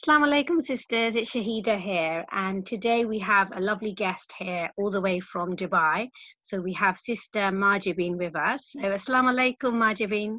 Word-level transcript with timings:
Assalamu 0.00 0.28
alaikum, 0.32 0.64
sisters. 0.64 1.14
It's 1.14 1.30
Shahida 1.32 1.78
here, 1.78 2.24
and 2.32 2.64
today 2.64 3.04
we 3.04 3.18
have 3.18 3.52
a 3.54 3.60
lovely 3.60 3.92
guest 3.92 4.32
here, 4.38 4.70
all 4.78 4.90
the 4.90 5.00
way 5.00 5.20
from 5.20 5.54
Dubai. 5.54 6.08
So 6.40 6.58
we 6.58 6.72
have 6.72 6.96
Sister 6.96 7.50
Majibin 7.50 8.16
with 8.16 8.34
us. 8.34 8.70
So, 8.70 8.80
Assalamu 8.80 9.34
alaikum, 9.34 9.74
Majibin. 9.74 10.38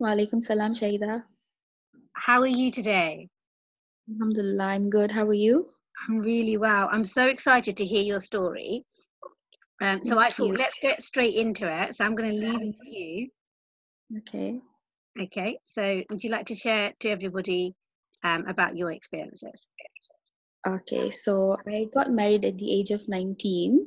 Wa 0.00 0.08
alaikum 0.08 0.42
salam, 0.42 0.74
Shahida. 0.74 1.22
How 2.14 2.40
are 2.40 2.48
you 2.48 2.72
today? 2.72 3.28
Alhamdulillah, 4.10 4.64
I'm 4.64 4.90
good. 4.90 5.12
How 5.12 5.24
are 5.24 5.40
you? 5.44 5.68
I'm 6.08 6.18
really 6.18 6.56
well. 6.56 6.88
I'm 6.90 7.04
so 7.04 7.26
excited 7.26 7.76
to 7.76 7.84
hear 7.84 8.02
your 8.02 8.18
story. 8.18 8.84
Um, 9.80 10.02
so 10.02 10.18
I 10.18 10.30
thought 10.30 10.48
you. 10.48 10.56
let's 10.56 10.78
get 10.82 11.00
straight 11.00 11.36
into 11.36 11.72
it. 11.72 11.94
So 11.94 12.04
I'm 12.04 12.16
going 12.16 12.32
to 12.32 12.44
leave 12.44 12.60
it 12.60 12.74
to 12.82 12.90
you. 12.90 13.28
Okay. 14.18 14.58
Okay. 15.22 15.60
So 15.62 16.02
would 16.10 16.24
you 16.24 16.30
like 16.30 16.46
to 16.46 16.56
share 16.56 16.92
to 16.98 17.08
everybody 17.08 17.76
um, 18.24 18.46
about 18.46 18.76
your 18.76 18.90
experiences? 18.92 19.68
Okay, 20.66 21.10
so 21.10 21.56
I 21.66 21.86
got 21.94 22.10
married 22.10 22.44
at 22.44 22.58
the 22.58 22.72
age 22.72 22.90
of 22.90 23.08
19. 23.08 23.86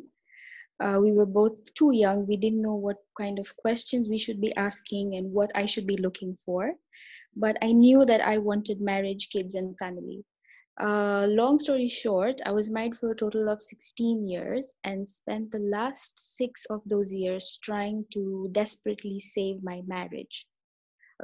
Uh, 0.79 0.99
we 1.01 1.11
were 1.11 1.25
both 1.25 1.73
too 1.73 1.91
young. 1.91 2.25
We 2.25 2.37
didn't 2.37 2.61
know 2.61 2.75
what 2.75 3.03
kind 3.17 3.37
of 3.37 3.55
questions 3.57 4.07
we 4.07 4.17
should 4.17 4.39
be 4.39 4.55
asking 4.55 5.15
and 5.15 5.33
what 5.33 5.51
I 5.55 5.65
should 5.65 5.85
be 5.85 5.97
looking 5.97 6.35
for. 6.35 6.73
But 7.35 7.57
I 7.61 7.73
knew 7.73 8.05
that 8.05 8.21
I 8.21 8.37
wanted 8.37 8.79
marriage, 8.79 9.29
kids, 9.29 9.55
and 9.55 9.77
family. 9.77 10.23
Uh, 10.79 11.27
long 11.27 11.59
story 11.59 11.89
short, 11.89 12.39
I 12.45 12.51
was 12.51 12.69
married 12.69 12.95
for 12.95 13.11
a 13.11 13.15
total 13.15 13.49
of 13.49 13.61
16 13.61 14.25
years 14.25 14.77
and 14.85 15.05
spent 15.05 15.51
the 15.51 15.61
last 15.61 16.37
six 16.37 16.63
of 16.69 16.81
those 16.87 17.11
years 17.11 17.59
trying 17.61 18.05
to 18.13 18.47
desperately 18.53 19.19
save 19.19 19.61
my 19.61 19.81
marriage. 19.85 20.47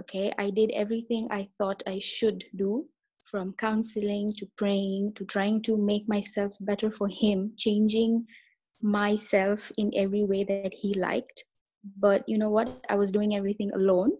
Okay, 0.01 0.33
I 0.37 0.49
did 0.49 0.71
everything 0.71 1.29
I 1.31 1.47
thought 1.57 1.81
I 1.87 1.99
should 1.99 2.43
do 2.57 2.89
from 3.35 3.51
counseling 3.57 4.31
to 4.31 4.45
praying 4.55 5.11
to 5.13 5.25
trying 5.25 5.61
to 5.61 5.75
make 5.75 6.07
myself 6.07 6.55
better 6.61 6.89
for 6.89 7.09
him, 7.09 7.51
changing 7.57 8.25
myself 8.81 9.73
in 9.77 9.91
every 9.93 10.23
way 10.23 10.45
that 10.45 10.73
he 10.73 10.93
liked. 10.93 11.43
But 11.97 12.23
you 12.29 12.37
know 12.37 12.49
what? 12.49 12.85
I 12.87 12.95
was 12.95 13.11
doing 13.11 13.35
everything 13.35 13.73
alone. 13.73 14.11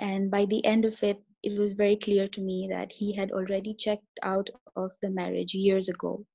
And 0.00 0.28
by 0.28 0.44
the 0.46 0.64
end 0.64 0.84
of 0.84 1.00
it, 1.04 1.22
it 1.44 1.56
was 1.56 1.74
very 1.74 1.94
clear 1.94 2.26
to 2.26 2.40
me 2.40 2.66
that 2.68 2.90
he 2.90 3.14
had 3.14 3.30
already 3.30 3.74
checked 3.74 4.18
out 4.24 4.50
of 4.74 4.90
the 5.02 5.10
marriage 5.10 5.54
years 5.54 5.88
ago. 5.88 6.26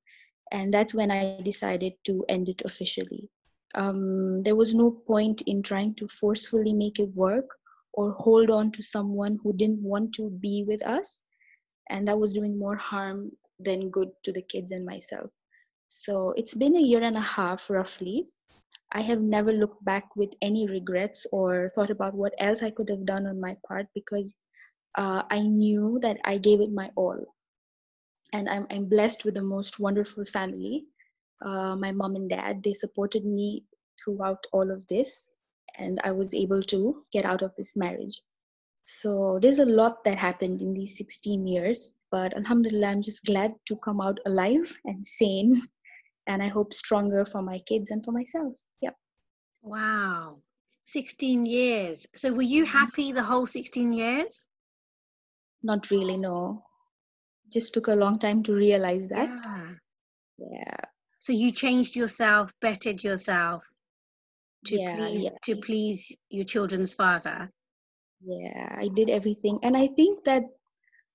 And 0.50 0.74
that's 0.74 0.94
when 0.94 1.12
I 1.12 1.42
decided 1.44 1.92
to 2.06 2.24
end 2.30 2.48
it 2.48 2.62
officially. 2.64 3.28
Um, 3.76 4.44
there 4.44 4.56
was 4.56 4.74
no 4.74 4.92
point 4.92 5.42
in 5.42 5.62
trying 5.62 5.96
to 5.96 6.08
forcefully 6.08 6.74
make 6.74 7.00
it 7.00 7.14
work 7.14 7.50
or 7.92 8.12
hold 8.12 8.50
on 8.50 8.72
to 8.72 8.82
someone 8.82 9.38
who 9.44 9.52
didn't 9.52 9.84
want 9.84 10.14
to 10.14 10.30
be 10.30 10.64
with 10.66 10.82
us 10.88 11.26
and 11.90 12.08
that 12.08 12.20
was 12.20 12.34
doing 12.34 12.58
more 12.58 12.76
harm 12.76 13.32
than 13.60 13.90
good 13.90 14.10
to 14.24 14.32
the 14.32 14.42
kids 14.42 14.72
and 14.72 14.86
myself. 14.86 15.30
So 15.88 16.34
it's 16.38 16.56
been 16.56 16.76
a 16.76 16.82
year 16.82 17.04
and 17.04 17.18
a 17.18 17.22
half 17.22 17.70
roughly. 17.70 18.28
I 18.94 19.02
have 19.02 19.22
never 19.22 19.52
looked 19.52 19.84
back 19.84 20.16
with 20.16 20.34
any 20.42 20.68
regrets 20.68 21.26
or 21.32 21.70
thought 21.70 21.90
about 21.90 22.14
what 22.14 22.34
else 22.40 22.64
I 22.64 22.72
could 22.72 22.90
have 22.90 23.06
done 23.06 23.26
on 23.28 23.40
my 23.40 23.56
part 23.68 23.88
because 23.94 24.36
uh, 24.96 25.24
I 25.30 25.42
knew 25.42 26.00
that 26.02 26.20
I 26.24 26.38
gave 26.38 26.62
it 26.62 26.72
my 26.72 26.90
all. 26.96 27.26
And 28.34 28.50
I'm, 28.50 28.68
I'm 28.70 28.88
blessed 28.88 29.26
with 29.26 29.36
the 29.36 29.44
most 29.44 29.80
wonderful 29.80 30.26
family. 30.26 30.86
Uh, 31.42 31.76
my 31.76 31.92
mom 31.92 32.16
and 32.16 32.30
dad, 32.30 32.64
they 32.64 32.74
supported 32.74 33.26
me 33.26 33.66
throughout 34.04 34.46
all 34.54 34.72
of 34.72 34.86
this, 34.88 35.32
and 35.78 36.00
I 36.04 36.12
was 36.12 36.34
able 36.34 36.62
to 36.64 37.04
get 37.12 37.26
out 37.26 37.42
of 37.42 37.54
this 37.56 37.76
marriage. 37.76 38.22
So 38.84 39.40
there's 39.40 39.60
a 39.60 39.66
lot 39.66 40.04
that 40.04 40.16
happened 40.16 40.62
in 40.62 40.74
these 40.74 40.98
16 40.98 41.46
years, 41.48 41.94
but 42.10 42.36
Alhamdulillah, 42.36 42.88
I'm 42.88 43.02
just 43.02 43.26
glad 43.26 43.54
to 43.68 43.76
come 43.78 44.02
out 44.02 44.20
alive 44.26 44.76
and 44.86 45.06
sane, 45.06 45.62
and 46.28 46.42
I 46.42 46.48
hope 46.48 46.74
stronger 46.74 47.26
for 47.26 47.42
my 47.42 47.60
kids 47.60 47.92
and 47.92 48.04
for 48.04 48.12
myself. 48.12 48.58
Yeah. 48.82 48.92
Wow. 49.62 50.42
16 50.88 51.46
years. 51.46 52.06
So 52.16 52.34
were 52.34 52.42
you 52.42 52.64
mm-hmm. 52.64 52.78
happy 52.78 53.12
the 53.12 53.24
whole 53.24 53.46
16 53.46 53.94
years? 53.94 54.46
Not 55.64 55.92
really, 55.92 56.18
no. 56.18 56.64
Just 57.54 57.74
took 57.74 57.88
a 57.88 57.96
long 57.96 58.18
time 58.18 58.44
to 58.44 58.54
realize 58.54 59.08
that. 59.08 59.30
Yeah. 59.30 59.72
Yeah. 60.38 60.78
So 61.20 61.34
you 61.34 61.52
changed 61.52 61.96
yourself, 61.96 62.52
bettered 62.62 63.04
yourself 63.04 63.64
to 64.66 64.80
Yeah, 64.80 64.96
please 64.96 65.24
yeah. 65.24 65.30
to 65.44 65.56
please 65.58 66.12
your 66.30 66.46
children's 66.46 66.94
father. 66.94 67.50
Yeah, 68.26 68.76
I 68.78 68.88
did 68.88 69.10
everything. 69.10 69.60
And 69.64 69.78
I 69.78 69.88
think 69.88 70.24
that 70.24 70.44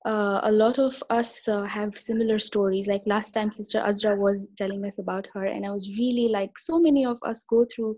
uh, 0.07 0.41
a 0.45 0.53
lot 0.53 0.79
of 0.79 1.03
us 1.11 1.49
uh, 1.49 1.63
have 1.65 1.95
similar 1.97 2.39
stories. 2.39 2.89
Like 2.89 3.03
last 3.07 3.33
time, 3.33 3.51
Sister 3.53 3.81
Azra 3.81 4.17
was 4.17 4.49
telling 4.57 4.85
us 4.85 4.99
about 4.99 5.27
her, 5.35 5.45
and 5.47 5.67
I 5.67 5.71
was 5.71 5.97
really 5.99 6.29
like, 6.29 6.59
so 6.59 6.79
many 6.79 7.05
of 7.07 7.19
us 7.25 7.45
go 7.49 7.65
through 7.75 7.97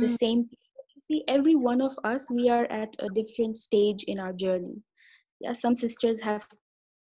the 0.00 0.08
Mm, 0.08 0.16
same 0.16 0.44
thing. 0.44 0.58
You 0.94 1.00
see, 1.00 1.24
every 1.28 1.54
one 1.54 1.80
of 1.82 1.94
us, 2.04 2.30
we 2.30 2.48
are 2.48 2.64
at 2.66 2.94
a 3.00 3.08
different 3.10 3.56
stage 3.56 4.04
in 4.06 4.18
our 4.18 4.32
journey. 4.32 4.82
Yeah, 5.40 5.52
some 5.52 5.76
sisters 5.76 6.20
have 6.22 6.46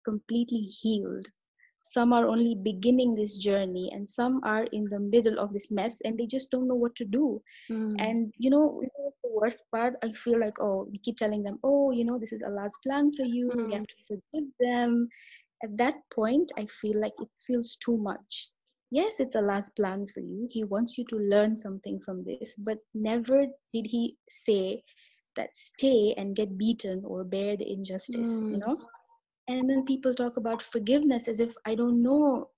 completely 0.05 0.63
healed. 0.63 1.27
Some 1.83 2.13
are 2.13 2.27
only 2.27 2.55
beginning 2.55 3.15
this 3.15 3.37
journey, 3.39 3.91
and 3.93 4.09
some 4.09 4.41
are 4.45 4.65
in 4.73 4.89
the 4.91 4.99
middle 5.01 5.39
of 5.39 5.53
this 5.53 5.71
mess 5.71 6.01
and 6.05 6.19
they 6.19 6.27
just 6.27 6.51
don't 6.51 6.69
know 6.69 6.75
what 6.75 6.95
to 6.97 7.05
do. 7.05 7.43
mm, 7.71 7.97
And 7.99 8.33
you 8.39 8.51
know, 8.51 8.81
you 8.83 8.89
the 9.23 9.31
worst 9.31 9.65
part? 9.71 9.95
I 10.03 10.13
feel 10.13 10.39
like, 10.41 10.61
oh, 10.61 10.89
we 10.91 10.99
keep 10.99 11.17
telling 11.19 11.43
them, 11.43 11.59
oh, 11.63 11.91
you 11.93 12.05
know, 12.05 12.19
this 12.19 12.33
is 12.33 12.43
Allah's 12.43 12.77
plan 12.85 13.11
for 13.13 13.25
you. 13.25 13.59
You 13.67 13.75
Mm. 13.75 13.79
have 13.79 13.87
to 13.87 13.97
forgive 14.09 14.51
them. 14.61 15.09
At 15.63 15.77
that 15.79 15.95
point, 16.15 16.53
I 16.59 16.67
feel 16.67 17.01
like 17.01 17.15
it 17.21 17.29
feels 17.47 17.77
too 17.77 17.97
much. 17.99 18.51
Yes, 18.91 19.21
it's 19.21 19.37
Allah's 19.37 19.71
plan 19.71 20.07
for 20.07 20.21
you. 20.21 20.49
He 20.51 20.65
wants 20.65 20.99
you 20.99 21.05
to 21.11 21.17
learn 21.17 21.57
something 21.57 22.01
from 22.01 22.25
this, 22.25 22.51
but 22.57 22.79
never 22.95 23.41
did 23.73 23.87
He 23.87 24.11
say 24.29 24.83
that 25.37 25.55
stay 25.57 26.15
and 26.17 26.35
get 26.37 26.57
beaten 26.59 27.03
or 27.05 27.25
bear 27.25 27.57
the 27.57 27.71
injustice, 27.71 28.45
you 28.49 28.59
Mm. 28.59 28.59
know? 28.59 28.79
And 29.51 29.69
then 29.69 29.85
people 29.85 30.15
talk 30.15 30.37
about 30.37 30.63
forgiveness 30.63 31.27
as 31.27 31.41
if 31.41 31.55
I 31.67 31.75
don't 31.75 32.03
know. 32.03 32.51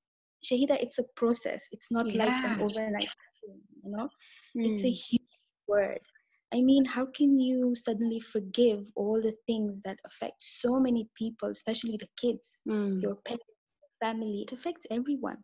Shahida, 0.44 0.76
it's 0.78 0.98
a 0.98 1.04
process. 1.16 1.66
It's 1.72 1.90
not 1.90 2.12
like 2.14 2.44
an 2.44 2.60
overnight 2.60 3.08
thing, 3.40 3.60
you 3.82 3.92
know? 3.92 4.08
it's 4.56 4.82
a 4.82 4.88
mm, 4.88 5.08
huge 5.08 5.38
word. 5.66 6.00
I 6.52 6.60
mean, 6.60 6.84
how 6.84 7.06
can 7.06 7.40
you 7.40 7.74
suddenly 7.74 8.20
forgive 8.20 8.84
all 8.94 9.22
the 9.22 9.34
things 9.46 9.80
that 9.82 9.98
affect 10.04 10.42
so 10.42 10.78
many 10.78 11.08
people, 11.16 11.48
especially 11.48 11.96
the 11.96 12.08
kids, 12.20 12.60
mm. 12.68 13.00
your 13.00 13.14
parents, 13.24 13.46
family? 14.02 14.42
It 14.42 14.52
affects 14.52 14.86
everyone. 14.90 15.38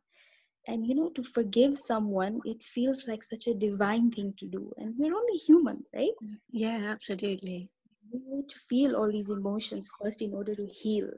And 0.66 0.84
you 0.84 0.94
know, 0.94 1.08
to 1.14 1.22
forgive 1.22 1.78
someone, 1.78 2.40
it 2.44 2.62
feels 2.62 3.06
like 3.08 3.22
such 3.22 3.46
a 3.46 3.54
divine 3.54 4.10
thing 4.10 4.34
to 4.38 4.46
do. 4.46 4.70
And 4.76 4.94
we're 4.98 5.16
only 5.16 5.38
human, 5.46 5.82
right? 5.94 6.12
Yeah, 6.50 6.90
absolutely. 6.92 7.70
We 8.12 8.20
need 8.26 8.48
to 8.50 8.58
feel 8.68 8.96
all 8.96 9.10
these 9.10 9.30
emotions 9.30 9.88
first 9.98 10.20
in 10.20 10.34
order 10.34 10.54
to 10.54 10.66
heal. 10.66 11.08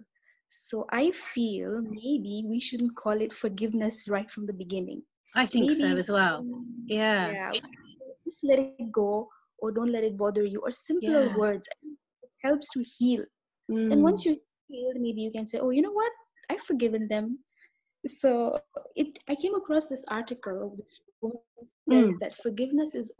So 0.51 0.87
I 0.93 1.11
feel 1.13 1.83
maybe 1.83 2.45
we 2.47 2.61
shouldn't 2.61 2.97
call 2.97 3.21
it 3.23 3.33
forgiveness 3.33 4.09
right 4.11 4.31
from 4.31 4.47
the 4.47 4.55
beginning. 4.55 5.03
I 5.35 5.47
think 5.47 5.73
so 5.73 5.87
as 5.97 6.11
well. 6.11 6.45
Yeah. 6.89 7.33
yeah 7.33 7.53
just 8.25 8.45
let 8.45 8.61
it 8.61 8.91
go 8.93 9.29
or 9.59 9.71
don't 9.73 9.93
let 9.93 10.05
it 10.05 10.17
bother 10.17 10.45
you 10.45 10.61
or 10.63 10.71
simpler 10.71 11.23
Yeah. 11.23 11.37
words 11.37 11.69
it 12.23 12.31
helps 12.43 12.71
to 12.71 12.83
heal 12.99 13.25
and 13.91 14.03
Mm, 14.03 14.03
once 14.03 14.25
you 14.27 14.37
heal 14.69 14.93
maybe 14.97 15.23
you 15.23 15.31
can 15.33 15.47
say 15.47 15.59
oh 15.61 15.71
you 15.71 15.83
know 15.83 15.93
what 15.93 16.13
i've 16.51 16.61
forgiven 16.61 17.09
them 17.09 17.39
so 18.07 18.59
it 18.97 19.19
i 19.29 19.35
came 19.35 19.55
across 19.55 19.87
this 19.87 20.05
article 20.11 20.75
which 20.77 20.91
says 21.89 22.15
Mm. 22.15 22.19
that 22.21 22.35
forgiveness 22.35 22.95
is 22.95 23.13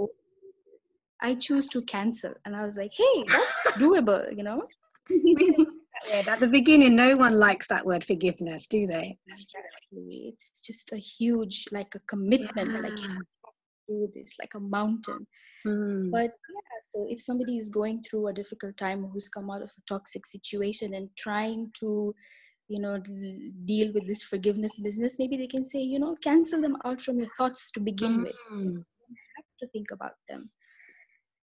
I 1.23 1.35
choose 1.35 1.67
to 1.69 1.83
cancel 1.83 2.35
and 2.45 2.57
i 2.57 2.65
was 2.65 2.77
like 2.77 2.93
hey 2.97 3.25
that's 3.31 3.73
doable 3.79 4.37
you 4.37 4.43
know 4.43 4.63
yeah, 6.09 6.23
at 6.27 6.41
the 6.41 6.47
beginning, 6.47 6.97
no 6.97 7.17
one 7.17 7.39
likes 7.39 7.67
that 7.69 7.85
word 7.85 8.05
forgiveness, 8.05 8.67
do 8.67 8.87
they? 8.87 9.19
Exactly. 9.29 10.33
it's 10.33 10.61
just 10.63 10.93
a 10.93 10.97
huge 10.97 11.67
like 11.73 11.95
a 11.95 12.01
commitment 12.01 12.81
like 12.83 12.99
you 13.03 13.09
Yeah. 13.09 13.19
to 13.19 13.25
do 13.89 14.09
this 14.15 14.37
like 14.39 14.55
a 14.55 14.61
mountain 14.61 15.27
Mm, 15.67 16.11
but 16.11 16.31
yeah 16.55 16.79
so 16.89 17.07
if 17.11 17.21
somebody 17.21 17.57
is 17.57 17.69
going 17.69 18.03
through 18.03 18.29
a 18.29 18.33
difficult 18.33 18.77
time 18.77 19.05
who's 19.05 19.29
come 19.29 19.51
out 19.51 19.63
of 19.63 19.71
a 19.77 19.83
toxic 19.87 20.25
situation 20.27 20.95
and 20.95 21.09
trying 21.19 21.71
to 21.81 22.15
you 22.69 22.81
know 22.81 22.99
deal 23.65 23.93
with 23.93 24.07
this 24.07 24.23
forgiveness 24.23 24.79
business 24.79 25.17
maybe 25.19 25.37
they 25.37 25.47
can 25.47 25.65
say 25.67 25.81
you 25.81 25.99
know 25.99 26.15
cancel 26.23 26.61
them 26.63 26.77
out 26.85 27.01
from 27.01 27.19
your 27.19 27.29
thoughts 27.37 27.71
to 27.73 27.81
begin 27.81 28.23
with 28.23 28.37
mm. 28.53 28.75
have 29.37 29.45
to 29.59 29.67
think 29.67 29.91
about 29.91 30.15
them 30.29 30.43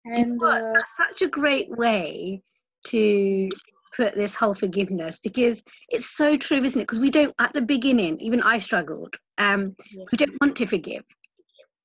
Do 0.05 0.21
you 0.21 0.27
know 0.27 0.33
and 0.33 0.43
uh, 0.43 0.79
such 0.97 1.23
a 1.23 1.29
great 1.29 1.71
way 1.71 2.43
to 2.89 3.49
put 3.97 4.15
this 4.15 4.35
whole 4.35 4.55
forgiveness 4.55 5.21
because 5.23 5.63
it's 5.89 6.17
so 6.17 6.37
true, 6.37 6.59
isn't 6.59 6.81
it? 6.81 6.85
Because 6.85 7.01
we 7.01 7.11
don't, 7.11 7.35
at 7.39 7.53
the 7.53 7.63
beginning, 7.63 8.19
even 8.21 8.43
I 8.43 8.59
struggled. 8.59 9.15
Um, 9.39 9.75
Yeah. 9.91 10.05
we 10.13 10.17
don't 10.17 10.41
want 10.41 10.57
to 10.57 10.67
forgive. 10.67 11.05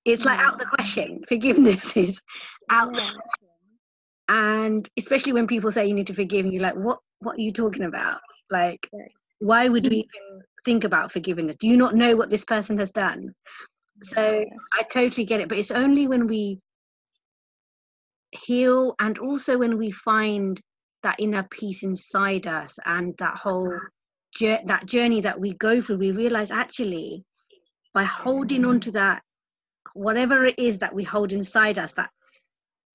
It's 0.05 0.25
like 0.25 0.39
out 0.39 0.57
the 0.57 0.65
question. 0.65 1.21
Forgiveness 1.27 1.95
is 1.95 2.21
out 2.69 2.91
the 2.93 3.01
yeah 3.01 3.11
and 4.29 4.87
especially 4.97 5.33
when 5.33 5.47
people 5.47 5.71
say 5.71 5.85
you 5.85 5.93
need 5.93 6.07
to 6.07 6.13
forgive 6.13 6.45
and 6.45 6.53
you're 6.53 6.63
like 6.63 6.75
what 6.75 6.99
what 7.19 7.35
are 7.37 7.41
you 7.41 7.51
talking 7.51 7.83
about 7.83 8.19
like 8.49 8.87
why 9.39 9.67
would 9.67 9.83
we 9.83 9.97
even 9.97 10.41
think 10.63 10.83
about 10.83 11.11
forgiveness 11.11 11.55
do 11.59 11.67
you 11.67 11.75
not 11.75 11.95
know 11.95 12.15
what 12.15 12.29
this 12.29 12.45
person 12.45 12.77
has 12.77 12.91
done 12.91 13.33
so 14.03 14.45
i 14.77 14.83
totally 14.93 15.25
get 15.25 15.41
it 15.41 15.49
but 15.49 15.57
it's 15.57 15.71
only 15.71 16.07
when 16.07 16.27
we 16.27 16.59
heal 18.31 18.95
and 18.99 19.17
also 19.17 19.57
when 19.57 19.77
we 19.77 19.89
find 19.91 20.61
that 21.03 21.19
inner 21.19 21.43
peace 21.49 21.83
inside 21.83 22.47
us 22.47 22.77
and 22.85 23.15
that 23.17 23.33
uh-huh. 23.33 23.49
whole 23.49 23.79
that 24.65 24.85
journey 24.85 25.21
that 25.21 25.39
we 25.39 25.53
go 25.53 25.81
through 25.81 25.97
we 25.97 26.11
realize 26.11 26.51
actually 26.51 27.25
by 27.93 28.03
holding 28.03 28.63
on 28.63 28.79
to 28.79 28.91
that 28.91 29.23
whatever 29.93 30.45
it 30.45 30.59
is 30.59 30.79
that 30.79 30.93
we 30.93 31.03
hold 31.03 31.33
inside 31.33 31.79
us 31.79 31.93
that 31.93 32.09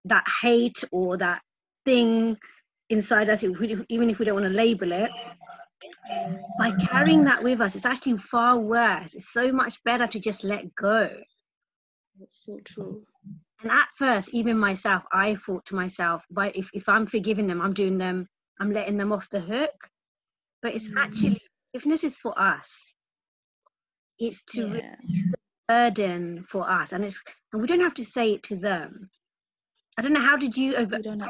that 0.04 0.24
hate 0.42 0.84
or 0.92 1.16
that 1.16 1.42
thing 1.84 2.36
inside 2.88 3.28
us 3.28 3.42
even 3.42 4.10
if 4.10 4.18
we 4.18 4.24
don't 4.24 4.40
want 4.40 4.46
to 4.46 4.52
label 4.52 4.92
it 4.92 5.10
by 6.58 6.70
carrying 6.72 7.22
that 7.22 7.42
with 7.42 7.60
us 7.60 7.74
it's 7.74 7.86
actually 7.86 8.16
far 8.16 8.58
worse. 8.58 9.14
It's 9.14 9.32
so 9.32 9.52
much 9.52 9.82
better 9.84 10.06
to 10.06 10.18
just 10.18 10.44
let 10.44 10.74
go. 10.74 11.10
That's 12.18 12.44
so 12.44 12.58
true 12.64 13.04
and 13.64 13.72
at 13.72 13.88
first 13.96 14.28
even 14.32 14.56
myself 14.56 15.02
i 15.12 15.34
thought 15.34 15.64
to 15.64 15.75
myself 15.75 16.25
by 16.31 16.52
if, 16.55 16.70
if 16.75 16.88
i'm 16.88 17.06
forgiving 17.06 17.46
them 17.46 17.61
i'm 17.61 17.72
doing 17.72 17.99
them 17.99 18.28
i'm 18.61 18.70
letting 18.70 18.96
them 18.96 19.11
off 19.11 19.28
the 19.31 19.40
hook 19.40 19.88
but 20.62 20.75
it's 20.75 20.88
mm. 20.88 20.99
actually 20.99 21.40
forgiveness 21.72 22.05
is 22.05 22.19
for 22.19 22.38
us 22.38 22.94
it's 24.19 24.43
to 24.43 24.62
yeah. 24.62 24.94
release 25.02 25.25
the 25.31 25.37
burden 25.69 26.44
for 26.49 26.70
us 26.70 26.93
and 26.93 27.05
it's 27.05 27.20
and 27.52 27.61
we 27.61 27.66
don't 27.66 27.81
have 27.81 27.94
to 27.94 28.05
say 28.05 28.32
it 28.32 28.43
to 28.43 28.55
them 28.55 29.11
i 29.99 30.02
don't 30.02 30.12
know 30.12 30.20
how 30.20 30.37
did 30.37 30.56
you 30.56 30.76
over 30.76 30.99
don't 30.99 31.19
know. 31.19 31.28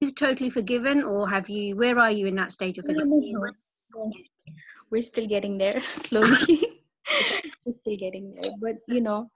you 0.00 0.12
totally 0.12 0.48
forgiven 0.48 1.02
or 1.02 1.28
have 1.28 1.50
you 1.50 1.76
where 1.76 1.98
are 1.98 2.12
you 2.12 2.26
in 2.26 2.36
that 2.36 2.52
stage 2.52 2.78
of 2.78 2.84
forgiveness 2.84 3.34
we're 4.90 5.02
still 5.02 5.26
getting 5.26 5.58
there 5.58 5.78
slowly 5.80 6.80
we're 7.66 7.72
still 7.72 7.96
getting 7.98 8.32
there 8.40 8.50
but 8.60 8.76
you 8.86 9.00
know 9.00 9.28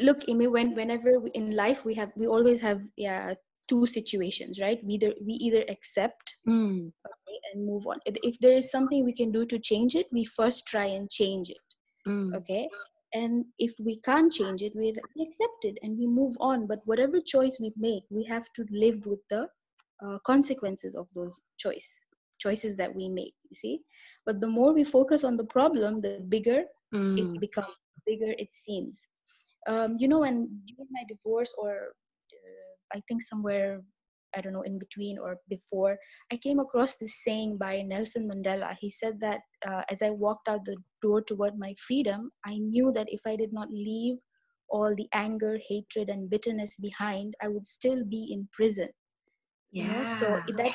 look 0.00 0.28
Amy, 0.28 0.46
when 0.46 0.74
whenever 0.74 1.18
we, 1.20 1.30
in 1.30 1.54
life 1.54 1.84
we 1.84 1.94
have 1.94 2.10
we 2.16 2.26
always 2.26 2.60
have 2.60 2.82
yeah 2.96 3.34
two 3.68 3.86
situations 3.86 4.60
right 4.60 4.80
we 4.84 4.94
either 4.94 5.12
we 5.24 5.34
either 5.34 5.64
accept 5.68 6.36
mm. 6.48 6.86
okay, 6.86 7.38
and 7.52 7.66
move 7.66 7.86
on 7.86 7.98
if 8.06 8.38
there 8.40 8.52
is 8.52 8.70
something 8.70 9.04
we 9.04 9.12
can 9.12 9.32
do 9.32 9.44
to 9.44 9.58
change 9.58 9.94
it 9.94 10.06
we 10.12 10.24
first 10.24 10.66
try 10.66 10.84
and 10.84 11.10
change 11.10 11.50
it 11.50 11.66
mm. 12.08 12.34
okay 12.36 12.68
and 13.12 13.44
if 13.58 13.72
we 13.84 13.98
can't 14.00 14.32
change 14.32 14.62
it 14.62 14.72
we 14.74 14.88
accept 15.20 15.64
it 15.64 15.78
and 15.82 15.98
we 15.98 16.06
move 16.06 16.36
on 16.40 16.66
but 16.66 16.80
whatever 16.84 17.18
choice 17.20 17.58
we 17.60 17.72
make 17.76 18.04
we 18.10 18.24
have 18.24 18.46
to 18.52 18.64
live 18.70 19.04
with 19.06 19.20
the 19.30 19.46
uh, 20.04 20.18
consequences 20.24 20.94
of 20.94 21.08
those 21.14 21.40
choice 21.58 22.00
choices 22.38 22.76
that 22.76 22.94
we 22.94 23.08
make 23.08 23.34
you 23.48 23.54
see 23.54 23.80
but 24.26 24.40
the 24.40 24.46
more 24.46 24.72
we 24.72 24.84
focus 24.84 25.24
on 25.24 25.36
the 25.36 25.44
problem 25.44 25.96
the 25.96 26.24
bigger 26.28 26.62
mm. 26.94 27.18
it 27.18 27.40
becomes 27.40 27.74
bigger 28.06 28.32
it 28.38 28.54
seems 28.54 29.06
um, 29.66 29.96
you 29.98 30.08
know 30.08 30.20
when 30.20 30.48
during 30.66 30.88
my 30.90 31.04
divorce 31.08 31.54
or 31.58 31.92
uh, 32.32 32.96
i 32.96 33.00
think 33.08 33.22
somewhere 33.22 33.80
i 34.36 34.40
don't 34.40 34.52
know 34.52 34.62
in 34.62 34.78
between 34.78 35.18
or 35.18 35.38
before 35.48 35.98
i 36.32 36.36
came 36.36 36.58
across 36.58 36.96
this 36.96 37.24
saying 37.24 37.56
by 37.56 37.82
nelson 37.82 38.28
mandela. 38.28 38.74
He 38.80 38.90
said 38.90 39.20
that 39.20 39.40
uh, 39.66 39.82
as 39.90 40.02
i 40.02 40.10
walked 40.10 40.48
out 40.48 40.64
the 40.64 40.76
door 41.02 41.22
toward 41.22 41.58
my 41.58 41.74
freedom 41.86 42.30
i 42.44 42.56
knew 42.56 42.92
that 42.92 43.08
if 43.10 43.20
i 43.26 43.36
did 43.36 43.52
not 43.52 43.70
leave 43.70 44.16
all 44.68 44.94
the 44.96 45.08
anger 45.12 45.58
hatred 45.68 46.08
and 46.08 46.28
bitterness 46.28 46.76
behind 46.78 47.34
i 47.42 47.48
would 47.48 47.66
still 47.66 48.04
be 48.04 48.28
in 48.32 48.48
prison. 48.52 48.88
Yeah. 49.70 49.84
you 49.84 49.92
know 49.92 50.04
so 50.04 50.26
that 50.56 50.72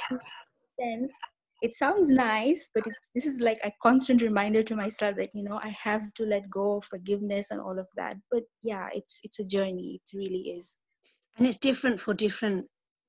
sense 0.79 1.13
it 1.61 1.75
sounds 1.75 2.09
nice 2.09 2.69
but 2.73 2.83
this 3.13 3.25
is 3.25 3.39
like 3.39 3.59
a 3.63 3.71
constant 3.81 4.21
reminder 4.21 4.63
to 4.63 4.75
myself 4.75 5.15
that 5.15 5.29
you 5.33 5.43
know 5.43 5.59
i 5.63 5.69
have 5.69 6.11
to 6.13 6.25
let 6.25 6.49
go 6.49 6.77
of 6.77 6.83
forgiveness 6.85 7.51
and 7.51 7.61
all 7.61 7.77
of 7.79 7.87
that. 7.95 8.15
But 8.29 8.43
yeah 8.61 8.89
it's 8.93 9.19
it's 9.23 9.39
a 9.39 9.45
journey. 9.45 10.01
It 10.01 10.17
really 10.17 10.53
is. 10.57 10.75
And 11.37 11.47
it's 11.47 11.57
different 11.57 11.99
for 11.99 12.13
different 12.13 12.65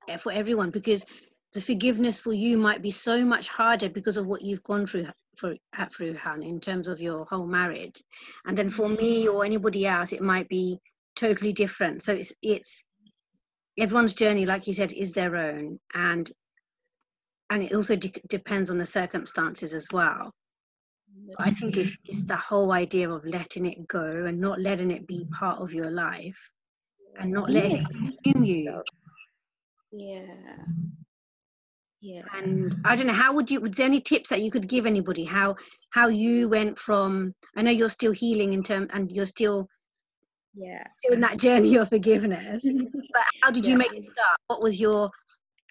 eh, 0.08 0.16
for 0.16 0.32
everyone 0.32 0.70
because 0.70 1.04
the 1.52 1.60
forgiveness 1.60 2.20
for 2.20 2.32
you 2.32 2.56
might 2.56 2.82
be 2.82 2.90
so 2.90 3.24
much 3.24 3.48
harder 3.48 3.88
because 3.88 4.16
of 4.16 4.26
what 4.26 4.42
you've 4.42 4.62
gone 4.62 4.86
through 4.86 5.08
for 5.36 5.54
through 5.94 6.14
Han 6.16 6.42
in 6.42 6.60
terms 6.60 6.88
of 6.88 7.00
your 7.00 7.24
whole 7.26 7.46
marriage. 7.46 8.02
And 8.46 8.56
then 8.56 8.70
for 8.70 8.88
me 8.88 9.28
or 9.28 9.44
anybody 9.44 9.86
else 9.86 10.12
it 10.12 10.22
might 10.22 10.48
be 10.48 10.78
totally 11.16 11.52
different. 11.52 12.02
So 12.02 12.14
it's 12.14 12.32
it's 12.42 12.84
everyone's 13.78 14.14
journey 14.14 14.46
like 14.46 14.66
you 14.66 14.74
said 14.74 14.92
is 14.92 15.12
their 15.12 15.36
own. 15.36 15.78
And 15.94 16.30
and 17.50 17.62
it 17.62 17.74
also 17.74 17.96
de- 17.96 18.12
depends 18.28 18.70
on 18.70 18.78
the 18.78 18.86
circumstances 18.86 19.74
as 19.74 19.88
well. 19.92 20.32
I 21.38 21.50
think 21.50 21.76
it's, 21.76 21.96
it's 22.06 22.24
the 22.24 22.36
whole 22.36 22.72
idea 22.72 23.10
of 23.10 23.24
letting 23.24 23.66
it 23.66 23.86
go 23.88 24.04
and 24.26 24.40
not 24.40 24.60
letting 24.60 24.90
it 24.90 25.06
be 25.06 25.26
part 25.32 25.60
of 25.60 25.72
your 25.72 25.90
life 25.90 26.38
and 27.18 27.30
not 27.30 27.50
letting 27.50 27.76
it 27.78 27.86
consume 27.90 28.44
you. 28.44 28.82
Yeah. 29.92 30.24
Yeah. 32.00 32.22
And 32.34 32.74
I 32.84 32.96
don't 32.96 33.06
know, 33.06 33.12
how 33.12 33.32
would 33.34 33.50
you, 33.50 33.60
would 33.60 33.74
there 33.74 33.86
any 33.86 34.00
tips 34.00 34.30
that 34.30 34.42
you 34.42 34.50
could 34.50 34.68
give 34.68 34.86
anybody? 34.86 35.24
How, 35.24 35.54
how 35.90 36.08
you 36.08 36.48
went 36.48 36.78
from, 36.78 37.32
I 37.56 37.62
know 37.62 37.70
you're 37.70 37.88
still 37.88 38.12
healing 38.12 38.52
in 38.52 38.62
term 38.62 38.88
and 38.92 39.12
you're 39.12 39.26
still, 39.26 39.68
yeah, 40.54 40.82
still 40.98 41.14
in 41.14 41.20
that 41.20 41.38
journey 41.38 41.76
of 41.76 41.88
forgiveness, 41.88 42.64
but 42.64 43.22
how 43.42 43.50
did 43.50 43.64
you 43.64 43.76
make 43.76 43.92
it 43.92 44.04
start? 44.04 44.40
What 44.48 44.62
was 44.62 44.80
your, 44.80 45.10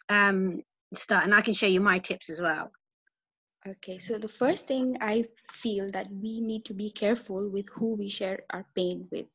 um, 0.08 0.62
start 0.94 1.24
and 1.24 1.34
i 1.34 1.42
can 1.42 1.54
show 1.54 1.68
you 1.68 1.82
my 1.82 2.00
tips 2.00 2.30
as 2.30 2.42
well. 2.42 2.72
Okay 3.68 3.98
so 3.98 4.18
the 4.18 4.28
first 4.28 4.68
thing 4.68 4.98
i 5.02 5.24
feel 5.50 5.90
that 5.92 6.08
we 6.12 6.42
need 6.42 6.66
to 6.66 6.74
be 6.74 6.90
careful 6.90 7.50
with 7.50 7.70
who 7.70 7.96
we 7.96 8.10
share 8.10 8.40
our 8.52 8.66
pain 8.76 9.08
with. 9.12 9.28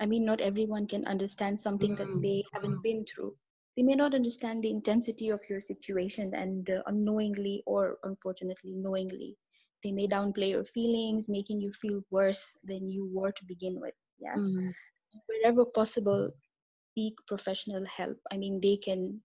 I 0.00 0.06
mean 0.06 0.24
not 0.24 0.40
everyone 0.40 0.86
can 0.86 1.06
understand 1.06 1.58
something 1.58 1.94
that 1.96 2.08
mm. 2.08 2.22
they 2.22 2.44
haven't 2.52 2.82
been 2.82 3.04
through. 3.06 3.34
They 3.76 3.82
may 3.82 3.94
not 3.94 4.14
understand 4.14 4.62
the 4.62 4.70
intensity 4.70 5.30
of 5.30 5.40
your 5.48 5.60
situation 5.60 6.34
and 6.34 6.68
uh, 6.68 6.82
unknowingly 6.86 7.62
or 7.64 7.96
unfortunately 8.02 8.74
knowingly. 8.76 9.38
They 9.82 9.92
may 9.92 10.06
downplay 10.06 10.50
your 10.50 10.64
feelings 10.64 11.30
making 11.30 11.60
you 11.60 11.72
feel 11.72 12.04
worse 12.10 12.58
than 12.64 12.86
you 12.86 13.08
were 13.12 13.32
to 13.32 13.44
begin 13.46 13.80
with 13.80 13.94
yeah? 14.22 14.36
Mm. 14.36 14.72
wherever 15.26 15.64
possible 15.64 16.30
seek 16.94 17.14
professional 17.26 17.84
help. 17.86 18.18
I 18.30 18.36
mean 18.36 18.60
they 18.60 18.76
can 18.76 19.20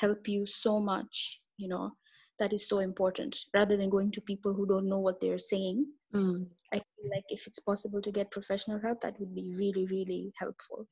help 0.00 0.28
you 0.28 0.44
so 0.46 0.78
much 0.80 1.40
you 1.58 1.68
know 1.68 1.90
that 2.38 2.52
is 2.52 2.68
so 2.68 2.80
important 2.80 3.36
rather 3.54 3.76
than 3.76 3.90
going 3.90 4.10
to 4.10 4.20
people 4.20 4.52
who 4.52 4.66
don't 4.66 4.88
know 4.88 4.98
what 4.98 5.20
they're 5.20 5.38
saying 5.38 5.86
mm. 6.14 6.46
i 6.72 6.76
feel 6.76 7.10
like 7.14 7.24
if 7.28 7.46
it's 7.46 7.60
possible 7.60 8.00
to 8.00 8.12
get 8.12 8.30
professional 8.30 8.80
help 8.80 9.00
that 9.00 9.18
would 9.18 9.34
be 9.34 9.52
really 9.56 9.86
really 9.86 10.32
helpful 10.36 10.86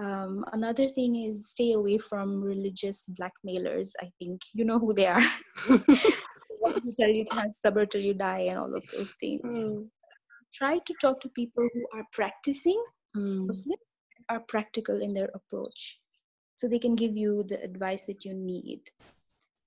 um, 0.00 0.42
another 0.54 0.88
thing 0.88 1.16
is 1.16 1.50
stay 1.50 1.72
away 1.72 1.98
from 1.98 2.42
religious 2.42 3.06
blackmailers 3.18 3.92
i 4.00 4.10
think 4.18 4.40
you 4.54 4.64
know 4.64 4.78
who 4.78 4.94
they 4.94 5.06
are 5.06 5.20
who 5.56 5.78
tell 6.98 7.08
you 7.08 7.24
to 7.24 7.34
have 7.34 7.50
sabr 7.50 7.88
till 7.90 8.00
you 8.00 8.14
die 8.14 8.46
and 8.50 8.58
all 8.58 8.74
of 8.74 8.84
those 8.96 9.14
things 9.20 9.42
mm. 9.44 9.88
try 10.54 10.78
to 10.86 10.94
talk 11.00 11.20
to 11.20 11.28
people 11.30 11.68
who 11.74 11.86
are 11.94 12.04
practicing 12.12 12.82
mm. 13.16 13.46
muslim 13.46 13.78
are 14.30 14.40
practical 14.48 15.02
in 15.02 15.12
their 15.12 15.30
approach 15.34 16.01
so 16.62 16.68
they 16.68 16.78
can 16.78 16.94
give 16.94 17.16
you 17.16 17.42
the 17.48 17.60
advice 17.60 18.04
that 18.04 18.24
you 18.24 18.32
need. 18.32 18.82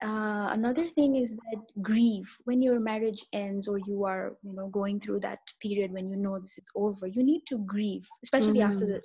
Uh, 0.02 0.48
another 0.54 0.88
thing 0.88 1.18
is 1.18 1.36
that 1.36 1.62
grieve. 1.82 2.30
When 2.46 2.62
your 2.62 2.80
marriage 2.80 3.26
ends 3.34 3.68
or 3.68 3.80
you 3.80 4.06
are 4.06 4.38
you 4.44 4.54
know 4.54 4.70
going 4.70 5.02
through 5.02 5.20
that 5.22 5.40
period 5.62 5.92
when 5.92 6.10
you 6.10 6.16
know 6.16 6.40
this 6.40 6.58
is 6.58 6.70
over 6.74 7.06
you 7.08 7.22
need 7.22 7.42
to 7.48 7.58
grieve 7.74 8.08
especially 8.24 8.60
mm. 8.60 8.68
after 8.68 8.86
the 8.92 9.02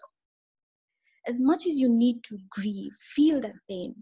as 1.26 1.40
much 1.40 1.66
as 1.66 1.80
you 1.80 1.88
need 1.88 2.22
to 2.28 2.38
grieve 2.48 2.92
feel 3.16 3.40
that 3.40 3.58
pain. 3.68 3.92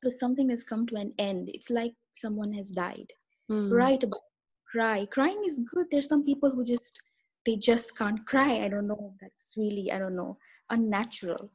Because 0.00 0.18
something 0.18 0.50
has 0.50 0.64
come 0.64 0.84
to 0.86 0.96
an 0.96 1.12
end. 1.18 1.50
It's 1.54 1.70
like 1.70 1.94
someone 2.10 2.52
has 2.52 2.70
died. 2.70 3.10
Mm. 3.48 3.70
right 3.84 4.02
about 4.02 4.26
cry. 4.72 5.06
Crying 5.06 5.40
is 5.46 5.56
good. 5.72 5.86
There's 5.90 6.08
some 6.08 6.24
people 6.24 6.50
who 6.50 6.64
just 6.64 7.00
they 7.46 7.56
just 7.70 7.96
can't 7.96 8.26
cry. 8.26 8.54
I 8.64 8.68
don't 8.68 8.88
know 8.88 9.14
that's 9.20 9.54
really 9.56 9.86
i 9.94 9.98
don't 10.02 10.16
know 10.16 10.36
unnatural 10.70 11.48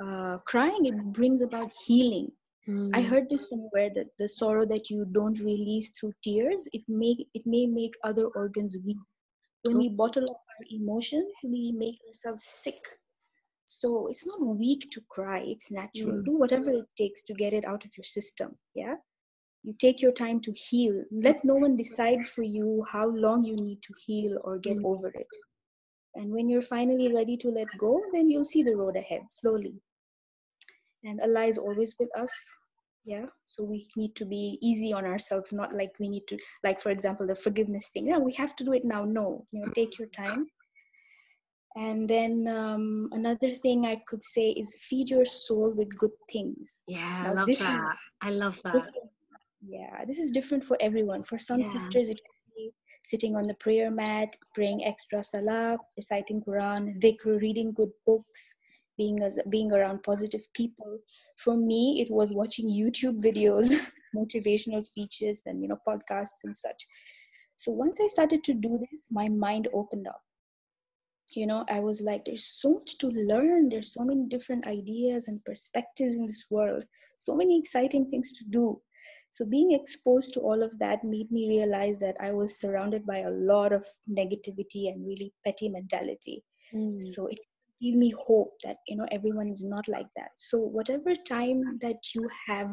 uh, 0.00 0.38
crying 0.38 0.86
it 0.86 0.96
brings 1.12 1.42
about 1.42 1.70
healing. 1.86 2.30
Mm. 2.68 2.90
i 2.94 3.00
heard 3.00 3.26
this 3.28 3.48
somewhere 3.48 3.90
that 3.94 4.08
the 4.18 4.28
sorrow 4.28 4.66
that 4.66 4.90
you 4.90 5.06
don't 5.12 5.38
release 5.40 5.90
through 5.98 6.12
tears 6.22 6.68
it 6.74 6.82
may 6.88 7.16
it 7.32 7.42
may 7.46 7.66
make 7.66 7.94
other 8.04 8.26
organs 8.42 8.76
weak. 8.84 8.98
When 9.64 9.78
we 9.78 9.88
bottle 9.88 10.24
up 10.24 10.42
our 10.54 10.66
emotions 10.70 11.34
we 11.44 11.72
make 11.72 11.98
ourselves 12.06 12.44
sick. 12.44 12.82
So 13.64 14.08
it's 14.08 14.26
not 14.26 14.40
weak 14.58 14.90
to 14.92 15.00
cry 15.10 15.40
it's 15.46 15.70
natural. 15.72 16.16
Mm. 16.16 16.24
do 16.26 16.36
whatever 16.36 16.70
it 16.70 16.88
takes 16.98 17.22
to 17.24 17.34
get 17.34 17.54
it 17.54 17.64
out 17.64 17.84
of 17.84 17.90
your 17.96 18.04
system 18.04 18.52
yeah? 18.74 18.96
You 19.62 19.74
take 19.78 20.00
your 20.00 20.12
time 20.12 20.40
to 20.40 20.52
heal. 20.52 21.02
Let 21.10 21.44
no 21.44 21.54
one 21.54 21.76
decide 21.76 22.26
for 22.26 22.42
you 22.42 22.84
how 22.90 23.08
long 23.08 23.44
you 23.44 23.56
need 23.56 23.82
to 23.82 23.94
heal 24.06 24.38
or 24.44 24.58
get 24.58 24.78
mm. 24.78 24.84
over 24.84 25.08
it. 25.08 25.26
And 26.14 26.32
when 26.32 26.48
you're 26.48 26.62
finally 26.76 27.12
ready 27.12 27.36
to 27.38 27.50
let 27.50 27.68
go 27.78 28.00
then 28.12 28.28
you'll 28.28 28.52
see 28.56 28.62
the 28.62 28.76
road 28.76 28.96
ahead 28.96 29.22
slowly 29.28 29.80
and 31.04 31.20
Allah 31.20 31.44
is 31.46 31.58
always 31.58 31.94
with 31.98 32.10
us. 32.24 32.34
yeah 33.10 33.26
so 33.50 33.64
we 33.64 33.78
need 33.98 34.14
to 34.20 34.24
be 34.30 34.58
easy 34.70 34.88
on 34.96 35.04
ourselves 35.10 35.52
not 35.60 35.70
like 35.80 35.92
we 36.02 36.08
need 36.14 36.24
to 36.30 36.36
like 36.66 36.80
for 36.84 36.90
example 36.94 37.26
the 37.26 37.34
forgiveness 37.34 37.86
thing. 37.92 38.06
Yeah 38.06 38.18
we 38.18 38.32
have 38.42 38.54
to 38.56 38.64
do 38.64 38.72
it 38.78 38.84
now. 38.84 39.04
No 39.04 39.46
you 39.52 39.60
know 39.60 39.72
take 39.78 39.98
your 39.98 40.08
time. 40.08 40.42
And 41.76 42.08
then 42.12 42.32
um, 42.58 42.84
another 43.12 43.50
thing 43.62 43.86
i 43.86 43.96
could 44.08 44.22
say 44.22 44.46
is 44.62 44.70
feed 44.88 45.08
your 45.14 45.24
soul 45.24 45.72
with 45.80 45.96
good 46.02 46.16
things. 46.32 46.80
Yeah 46.88 47.22
now, 47.24 47.30
i 47.30 47.32
love 47.40 47.48
that. 47.58 47.96
I 48.28 48.30
love 48.30 48.60
that. 48.64 48.92
yeah 49.76 50.04
this 50.08 50.18
is 50.18 50.30
different 50.38 50.64
for 50.70 50.76
everyone. 50.80 51.22
For 51.22 51.38
some 51.38 51.60
yeah. 51.60 51.72
sisters 51.76 52.08
it 52.14 52.20
could 52.26 52.54
be 52.56 52.70
sitting 53.12 53.34
on 53.36 53.46
the 53.46 53.54
prayer 53.64 53.90
mat 53.90 54.36
praying 54.54 54.84
extra 54.92 55.22
salah 55.32 55.78
reciting 56.00 56.42
quran 56.46 56.82
dhikr 57.04 57.40
reading 57.46 57.72
good 57.72 57.92
books 58.06 58.42
being 59.00 59.20
as 59.26 59.38
being 59.48 59.72
around 59.72 60.02
positive 60.02 60.46
people. 60.54 60.98
For 61.44 61.56
me 61.56 61.82
it 62.02 62.10
was 62.18 62.32
watching 62.40 62.68
youtube 62.80 63.22
videos 63.26 63.70
motivational 64.20 64.84
speeches 64.84 65.42
and 65.46 65.62
you 65.62 65.68
know 65.68 65.78
podcasts 65.88 66.42
and 66.44 66.56
such. 66.64 66.86
So 67.56 67.72
once 67.84 68.00
i 68.04 68.08
started 68.16 68.44
to 68.44 68.54
do 68.66 68.78
this 68.84 69.08
my 69.20 69.28
mind 69.28 69.68
opened 69.80 70.08
up. 70.08 70.20
You 71.34 71.46
know 71.46 71.64
i 71.78 71.80
was 71.88 72.02
like 72.10 72.24
there's 72.24 72.46
so 72.60 72.74
much 72.74 72.98
to 72.98 73.08
learn. 73.32 73.68
There's 73.68 73.94
so 73.94 74.04
many 74.04 74.26
different 74.36 74.66
ideas 74.66 75.28
and 75.28 75.44
perspectives 75.44 76.16
in 76.18 76.26
this 76.26 76.46
world. 76.50 76.84
So 77.16 77.36
many 77.42 77.58
exciting 77.58 78.10
things 78.10 78.32
to 78.38 78.44
do. 78.58 78.80
So 79.32 79.44
being 79.48 79.72
exposed 79.72 80.32
to 80.34 80.40
all 80.40 80.62
of 80.64 80.76
that 80.80 81.04
made 81.04 81.30
me 81.30 81.48
realize 81.48 81.98
that 82.00 82.16
i 82.28 82.30
was 82.42 82.60
surrounded 82.60 83.06
by 83.10 83.18
a 83.24 83.36
lot 83.52 83.76
of 83.80 83.84
negativity 84.20 84.88
and 84.92 85.10
really 85.10 85.32
petty 85.48 85.74
mentality. 85.80 86.38
Mm. 86.72 87.00
so 87.00 87.26
it 87.26 87.40
give 87.82 87.94
me 87.94 88.12
hope 88.26 88.52
that 88.64 88.76
you 88.86 88.96
know 88.96 89.06
everyone 89.10 89.48
is 89.48 89.64
not 89.64 89.88
like 89.88 90.08
that. 90.16 90.30
So 90.36 90.58
whatever 90.58 91.14
time 91.14 91.78
that 91.80 92.14
you 92.14 92.28
have 92.48 92.70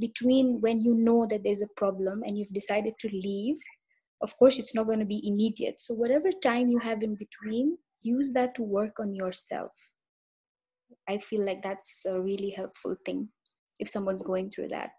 between 0.00 0.60
when 0.60 0.80
you 0.80 0.94
know 0.94 1.26
that 1.30 1.44
there's 1.44 1.62
a 1.62 1.74
problem 1.76 2.22
and 2.24 2.38
you've 2.38 2.52
decided 2.52 2.94
to 3.00 3.08
leave 3.08 3.56
of 4.22 4.36
course 4.38 4.58
it's 4.58 4.74
not 4.74 4.86
going 4.86 5.00
to 5.00 5.04
be 5.04 5.26
immediate. 5.28 5.80
So 5.80 5.94
whatever 5.94 6.30
time 6.42 6.70
you 6.70 6.78
have 6.78 7.02
in 7.02 7.16
between 7.16 7.76
use 8.02 8.32
that 8.32 8.54
to 8.54 8.62
work 8.62 8.98
on 9.00 9.14
yourself. 9.14 9.72
I 11.08 11.18
feel 11.18 11.44
like 11.44 11.62
that's 11.62 12.06
a 12.06 12.20
really 12.20 12.50
helpful 12.50 12.96
thing 13.04 13.28
if 13.80 13.88
someone's 13.88 14.22
going 14.22 14.50
through 14.50 14.68
that. 14.68 14.92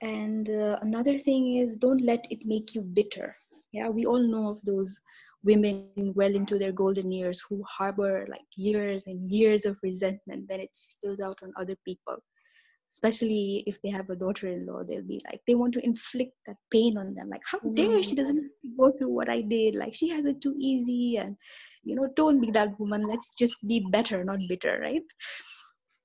And 0.00 0.48
uh, 0.48 0.78
another 0.82 1.18
thing 1.18 1.56
is 1.56 1.76
don't 1.76 2.00
let 2.00 2.24
it 2.30 2.44
make 2.44 2.74
you 2.74 2.82
bitter. 2.82 3.34
Yeah 3.72 3.88
we 3.88 4.06
all 4.06 4.22
know 4.22 4.48
of 4.50 4.62
those 4.64 4.98
women 5.44 5.90
well 6.16 6.34
into 6.34 6.58
their 6.58 6.72
golden 6.72 7.10
years 7.12 7.42
who 7.48 7.62
harbor 7.68 8.26
like 8.28 8.46
years 8.56 9.06
and 9.06 9.30
years 9.30 9.64
of 9.64 9.78
resentment 9.82 10.48
then 10.48 10.60
it 10.60 10.70
spills 10.72 11.20
out 11.20 11.38
on 11.42 11.52
other 11.56 11.76
people. 11.84 12.16
Especially 12.90 13.64
if 13.66 13.80
they 13.82 13.90
have 13.90 14.08
a 14.08 14.16
daughter-in-law 14.16 14.80
they'll 14.88 15.02
be 15.02 15.20
like 15.30 15.40
they 15.46 15.54
want 15.54 15.74
to 15.74 15.84
inflict 15.84 16.32
that 16.46 16.56
pain 16.72 16.96
on 16.98 17.12
them. 17.14 17.28
Like 17.28 17.42
how 17.50 17.58
dare 17.74 18.02
she? 18.02 18.14
Mm. 18.14 18.16
Doesn't 18.16 18.50
go 18.78 18.90
through 18.90 19.10
what 19.10 19.28
i 19.28 19.42
did. 19.42 19.74
Like 19.74 19.92
she 19.92 20.08
has 20.08 20.24
it 20.24 20.40
too 20.40 20.54
easy 20.58 21.18
and 21.18 21.36
you 21.84 21.94
know 21.94 22.08
don't 22.16 22.40
be 22.40 22.50
that 22.52 22.78
woman. 22.80 23.06
Let's 23.06 23.36
just 23.36 23.68
be 23.68 23.86
better 23.90 24.24
not 24.24 24.38
bitter 24.48 24.78
right? 24.80 25.02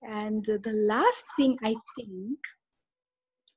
And 0.01 0.43
the 0.43 0.73
last 0.73 1.25
thing 1.37 1.57
i 1.63 1.73
think 1.95 2.37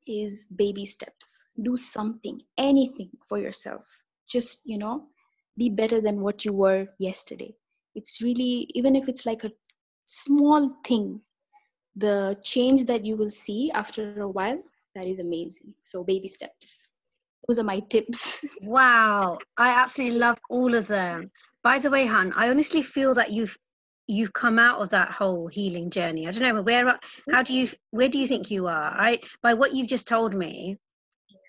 is 0.06 0.46
baby 0.54 0.86
steps. 0.86 1.36
Do 1.60 1.76
something 1.76 2.40
anything 2.56 3.10
for 3.28 3.38
yourself. 3.38 3.84
Just 4.28 4.62
you 4.66 4.78
know 4.78 5.08
be 5.58 5.68
better 5.68 6.00
than 6.00 6.20
what 6.20 6.44
you 6.44 6.52
were 6.52 6.86
yesterday. 6.98 7.54
It's 7.94 8.20
really 8.22 8.70
even 8.74 8.94
if 8.94 9.08
it's 9.08 9.26
like 9.26 9.44
a 9.44 9.52
small 10.04 10.76
thing 10.84 11.20
the 11.96 12.38
change 12.44 12.84
that 12.84 13.04
you 13.04 13.16
will 13.16 13.30
see 13.30 13.70
after 13.74 14.20
a 14.20 14.28
while 14.28 14.62
that 14.94 15.06
is 15.06 15.18
amazing. 15.18 15.74
So 15.80 16.04
baby 16.04 16.28
steps. 16.28 16.90
Those 17.48 17.58
are 17.58 17.64
my 17.64 17.80
tips. 17.80 18.44
Wow. 18.62 19.38
I 19.56 19.70
absolutely 19.70 20.18
love 20.18 20.38
all 20.50 20.74
of 20.74 20.86
them. 20.86 21.30
By 21.62 21.78
the 21.78 21.90
way 21.90 22.06
han 22.06 22.32
i 22.36 22.48
honestly 22.48 22.82
feel 22.82 23.14
that 23.14 23.32
you've 23.32 23.56
you've 24.08 24.32
come 24.32 24.58
out 24.58 24.80
of 24.80 24.88
that 24.90 25.10
whole 25.10 25.48
healing 25.48 25.90
journey. 25.90 26.28
I 26.28 26.30
don't 26.30 26.54
know 26.54 26.62
where 26.62 26.98
how 27.32 27.42
do 27.42 27.54
you 27.54 27.68
where 27.90 28.08
do 28.08 28.18
you 28.18 28.26
think 28.26 28.50
you 28.50 28.66
are? 28.66 28.90
I 29.08 29.20
by 29.42 29.54
what 29.54 29.74
you've 29.74 29.88
just 29.88 30.06
told 30.06 30.34
me 30.34 30.78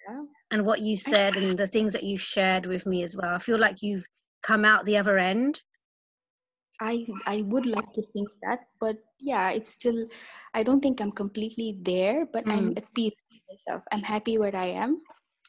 yeah 0.10 0.24
and 0.52 0.66
what 0.66 0.82
you 0.82 0.96
said 0.96 1.36
and 1.36 1.58
the 1.58 1.68
things 1.68 1.94
that 1.94 2.04
you've 2.04 2.22
shared 2.22 2.66
with 2.66 2.86
me 2.86 3.04
as 3.04 3.16
well. 3.16 3.34
I 3.34 3.40
feel 3.40 3.60
like 3.60 3.82
you've 3.82 4.06
come 4.44 4.64
out 4.66 4.86
the 4.86 4.98
other 4.98 5.18
end. 5.18 5.62
I 6.80 7.06
I 7.26 7.42
would 7.46 7.66
like 7.66 7.92
to 7.94 8.02
think 8.02 8.30
that, 8.44 8.60
but 8.80 8.98
yeah, 9.20 9.50
it's 9.50 9.72
still. 9.72 10.08
I 10.54 10.64
don't 10.64 10.82
think 10.82 11.02
I'm 11.02 11.12
completely 11.12 11.78
there, 11.82 12.26
but 12.32 12.46
mm. 12.46 12.52
I'm 12.52 12.74
at 12.78 12.94
peace 12.94 13.16
with 13.32 13.42
myself. 13.50 13.84
I'm 13.92 14.04
happy 14.04 14.38
where 14.38 14.56
I 14.56 14.68
am. 14.68 15.02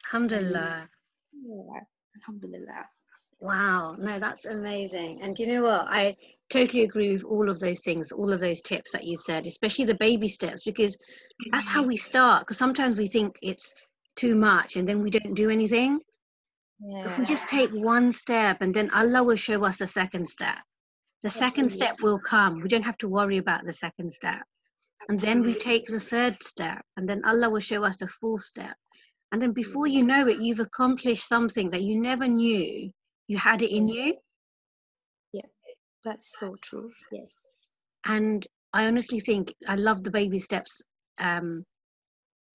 Alhamdulillah. 0.07 0.89
Yeah, 1.33 1.79
Alhamdulillah. 2.17 2.85
Wow, 3.41 3.95
no, 3.97 4.19
that's 4.19 4.45
amazing. 4.45 5.21
And 5.21 5.37
you 5.39 5.47
know 5.47 5.63
what? 5.63 5.87
I 5.87 6.17
totally 6.49 6.83
agree 6.83 7.13
with 7.13 7.23
all 7.23 7.49
of 7.49 7.59
those 7.59 7.79
things, 7.79 8.11
all 8.11 8.33
of 8.33 8.41
those 8.41 8.61
tips 8.61 8.91
that 8.91 9.05
you 9.05 9.15
said, 9.15 9.47
especially 9.47 9.85
the 9.85 9.95
baby 9.95 10.27
steps, 10.27 10.63
because 10.65 10.97
that's 11.51 11.67
how 11.67 11.83
we 11.83 11.95
start. 11.95 12.41
Because 12.41 12.57
sometimes 12.57 12.95
we 12.95 13.07
think 13.07 13.37
it's 13.41 13.73
too 14.19 14.35
much 14.35 14.75
and 14.75 14.87
then 14.87 15.01
we 15.01 15.09
don't 15.09 15.35
do 15.35 15.49
anything. 15.49 15.99
Yeah. 16.79 17.09
If 17.09 17.17
we 17.17 17.25
just 17.25 17.47
take 17.47 17.71
one 17.71 18.11
step 18.11 18.61
and 18.61 18.73
then 18.73 18.89
Allah 18.91 19.23
will 19.23 19.35
show 19.35 19.63
us 19.63 19.77
the 19.77 19.87
second 19.87 20.27
step. 20.27 20.57
The 21.23 21.29
second 21.29 21.65
Absolutely. 21.65 21.87
step 21.87 21.95
will 22.01 22.19
come. 22.19 22.61
We 22.61 22.69
don't 22.69 22.89
have 22.89 22.97
to 22.99 23.09
worry 23.09 23.37
about 23.37 23.65
the 23.65 23.73
second 23.73 24.11
step. 24.11 24.41
And 25.07 25.19
then 25.19 25.41
we 25.41 25.53
take 25.53 25.87
the 25.87 25.99
third 25.99 26.41
step 26.41 26.81
and 26.97 27.07
then 27.07 27.21
Allah 27.25 27.49
will 27.49 27.59
show 27.59 27.83
us 27.83 27.97
the 27.97 28.07
fourth 28.07 28.43
step. 28.43 28.75
And 29.31 29.41
then 29.41 29.53
before 29.53 29.87
you 29.87 30.03
know 30.03 30.27
it, 30.27 30.41
you've 30.41 30.59
accomplished 30.59 31.27
something 31.27 31.69
that 31.69 31.83
you 31.83 31.99
never 31.99 32.27
knew 32.27 32.91
you 33.27 33.37
had 33.37 33.61
it 33.61 33.73
in 33.73 33.87
you. 33.87 34.17
Yeah, 35.33 35.49
that's 36.03 36.35
so 36.39 36.53
true. 36.63 36.89
Yes. 37.11 37.37
And 38.05 38.45
I 38.73 38.85
honestly 38.85 39.19
think 39.19 39.53
I 39.67 39.75
love 39.75 40.03
the 40.03 40.11
baby 40.11 40.39
steps 40.39 40.81
um, 41.19 41.63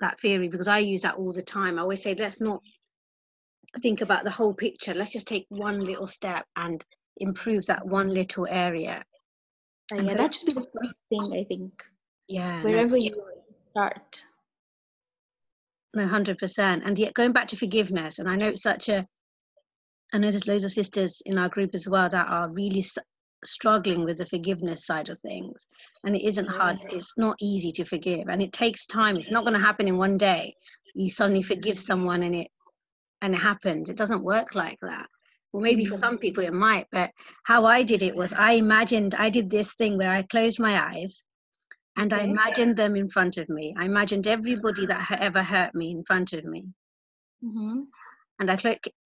that 0.00 0.20
theory 0.20 0.48
because 0.48 0.68
I 0.68 0.78
use 0.78 1.02
that 1.02 1.16
all 1.16 1.32
the 1.32 1.42
time. 1.42 1.78
I 1.78 1.82
always 1.82 2.02
say, 2.02 2.14
let's 2.14 2.40
not 2.40 2.62
think 3.80 4.00
about 4.00 4.24
the 4.24 4.30
whole 4.30 4.54
picture. 4.54 4.94
Let's 4.94 5.12
just 5.12 5.26
take 5.26 5.46
one 5.48 5.80
little 5.80 6.06
step 6.06 6.44
and 6.56 6.84
improve 7.18 7.66
that 7.66 7.86
one 7.86 8.08
little 8.08 8.46
area. 8.48 9.04
Uh, 9.92 10.02
yeah, 10.02 10.14
that 10.14 10.34
should 10.34 10.46
be 10.46 10.52
the 10.52 10.60
first 10.60 11.04
thing 11.08 11.38
I 11.38 11.44
think. 11.44 11.72
Yeah. 12.28 12.62
Wherever 12.62 12.96
no, 12.96 13.02
you 13.02 13.22
start. 13.70 14.24
No, 15.94 16.06
hundred 16.06 16.38
percent. 16.38 16.82
And 16.84 16.98
yet, 16.98 17.14
going 17.14 17.32
back 17.32 17.48
to 17.48 17.56
forgiveness, 17.56 18.18
and 18.18 18.28
I 18.28 18.36
know 18.36 18.48
it's 18.48 18.62
such 18.62 18.88
a. 18.88 19.06
I 20.12 20.18
know 20.18 20.30
there's 20.30 20.46
loads 20.46 20.64
of 20.64 20.70
sisters 20.70 21.22
in 21.26 21.38
our 21.38 21.48
group 21.48 21.70
as 21.74 21.88
well 21.88 22.08
that 22.08 22.28
are 22.28 22.48
really 22.48 22.84
struggling 23.46 24.04
with 24.04 24.18
the 24.18 24.26
forgiveness 24.26 24.86
side 24.86 25.08
of 25.08 25.18
things 25.18 25.66
and 26.04 26.14
it 26.16 26.24
isn't 26.24 26.46
hard 26.46 26.78
it's 26.90 27.12
not 27.16 27.36
easy 27.40 27.72
to 27.72 27.84
forgive 27.84 28.28
and 28.28 28.42
it 28.42 28.52
takes 28.52 28.86
time 28.86 29.16
it's 29.16 29.30
not 29.30 29.44
going 29.44 29.54
to 29.54 29.60
happen 29.60 29.88
in 29.88 29.96
one 29.96 30.16
day. 30.16 30.54
You 30.94 31.10
suddenly 31.10 31.42
forgive 31.42 31.78
someone 31.78 32.22
and 32.22 32.34
it 32.34 32.48
and 33.22 33.34
it 33.34 33.38
happens 33.38 33.90
it 33.90 33.96
doesn't 33.96 34.22
work 34.22 34.54
like 34.54 34.78
that. 34.82 35.06
Well 35.52 35.62
maybe 35.62 35.84
for 35.84 35.96
some 35.96 36.18
people 36.18 36.44
it 36.44 36.52
might 36.52 36.86
but 36.90 37.10
how 37.44 37.64
i 37.64 37.82
did 37.82 38.02
it 38.02 38.14
was 38.14 38.32
i 38.32 38.52
imagined 38.52 39.14
i 39.14 39.30
did 39.30 39.50
this 39.50 39.74
thing 39.74 39.96
where 39.96 40.10
i 40.10 40.22
closed 40.22 40.58
my 40.58 40.74
eyes 40.90 41.22
and 41.96 42.12
i 42.12 42.22
imagined 42.22 42.76
them 42.76 42.96
in 42.96 43.08
front 43.08 43.36
of 43.36 43.48
me. 43.48 43.72
I 43.78 43.84
imagined 43.84 44.26
everybody 44.26 44.86
that 44.86 45.16
ever 45.20 45.42
hurt 45.42 45.74
me 45.74 45.92
in 45.92 46.04
front 46.04 46.32
of 46.32 46.44
me. 46.44 46.66
Mm-hmm. 47.44 47.82
and 48.40 48.50
i 48.50 48.56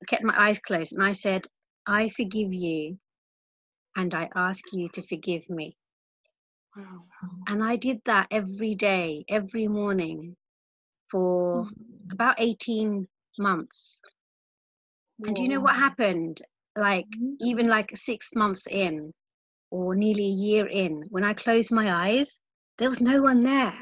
kept 0.06 0.22
my 0.22 0.34
eyes 0.38 0.60
closed 0.60 0.92
and 0.92 1.02
i 1.02 1.12
said 1.12 1.46
i 1.86 2.08
forgive 2.10 2.54
you 2.54 2.96
and 3.98 4.14
I 4.14 4.28
ask 4.36 4.72
you 4.72 4.88
to 4.90 5.02
forgive 5.02 5.50
me. 5.50 5.76
And 7.48 7.64
I 7.64 7.74
did 7.74 8.00
that 8.04 8.28
every 8.30 8.76
day, 8.76 9.24
every 9.28 9.66
morning 9.66 10.36
for 11.10 11.64
mm-hmm. 11.64 12.12
about 12.12 12.36
18 12.38 13.08
months. 13.38 13.98
And 15.24 15.34
do 15.34 15.42
you 15.42 15.48
know 15.48 15.60
what 15.60 15.74
happened? 15.74 16.40
Like, 16.76 17.06
mm-hmm. 17.06 17.34
even 17.40 17.66
like 17.66 17.90
six 17.96 18.30
months 18.36 18.68
in, 18.70 19.12
or 19.72 19.96
nearly 19.96 20.26
a 20.26 20.40
year 20.46 20.66
in, 20.66 21.02
when 21.10 21.24
I 21.24 21.34
closed 21.34 21.72
my 21.72 22.08
eyes, 22.08 22.38
there 22.78 22.88
was 22.88 23.00
no 23.00 23.20
one 23.20 23.40
there. 23.40 23.74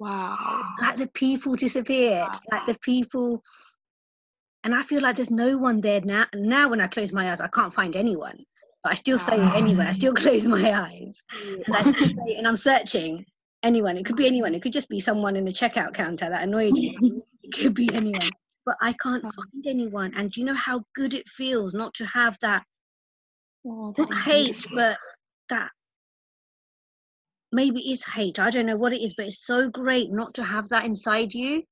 Wow. 0.00 0.62
Like 0.80 0.96
the 0.96 1.08
people 1.08 1.54
disappeared. 1.54 2.28
Wow. 2.28 2.40
Like 2.50 2.66
the 2.66 2.78
people. 2.80 3.42
And 4.64 4.74
I 4.74 4.82
feel 4.82 5.02
like 5.02 5.16
there's 5.16 5.30
no 5.30 5.58
one 5.58 5.82
there 5.82 6.00
now. 6.00 6.26
Now, 6.34 6.70
when 6.70 6.80
I 6.80 6.86
close 6.86 7.12
my 7.12 7.30
eyes, 7.30 7.42
I 7.42 7.48
can't 7.48 7.74
find 7.74 7.94
anyone 7.94 8.44
but 8.82 8.92
I 8.92 8.94
still 8.96 9.18
say 9.18 9.36
it 9.36 9.54
anyway. 9.54 9.86
I 9.86 9.92
still 9.92 10.14
close 10.22 10.46
my 10.46 10.72
eyes 10.72 11.22
and 11.66 11.76
I 11.76 11.82
still 11.82 12.08
say 12.08 12.32
it, 12.32 12.38
and 12.38 12.46
I'm 12.46 12.56
searching 12.56 13.24
anyone. 13.62 13.96
It 13.96 14.04
could 14.04 14.16
be 14.16 14.26
anyone. 14.26 14.54
It 14.54 14.62
could 14.62 14.72
just 14.72 14.88
be 14.88 15.00
someone 15.00 15.36
in 15.36 15.44
the 15.44 15.52
checkout 15.52 15.94
counter 15.94 16.28
that 16.28 16.42
annoyed 16.42 16.76
you. 16.76 17.22
It 17.44 17.52
could 17.54 17.74
be 17.74 17.92
anyone. 17.92 18.30
But 18.64 18.76
I 18.80 18.92
can't 18.92 19.24
find 19.24 19.66
anyone. 19.66 20.12
And 20.14 20.30
do 20.30 20.40
you 20.40 20.46
know 20.46 20.54
how 20.54 20.84
good 20.94 21.12
it 21.12 21.28
feels 21.28 21.74
not 21.74 21.92
to 21.94 22.06
have 22.06 22.36
that, 22.40 22.62
oh, 23.66 23.92
that 23.96 24.08
not 24.08 24.22
hate, 24.22 24.64
but 24.72 24.96
that 25.48 25.70
maybe 27.52 27.80
it's 27.80 28.10
hate 28.10 28.38
i 28.38 28.50
don't 28.50 28.66
know 28.66 28.76
what 28.76 28.92
it 28.92 29.02
is 29.02 29.14
but 29.14 29.26
it's 29.26 29.44
so 29.46 29.68
great 29.68 30.10
not 30.10 30.34
to 30.34 30.42
have 30.42 30.68
that 30.70 30.84
inside 30.84 31.32
you 31.32 31.62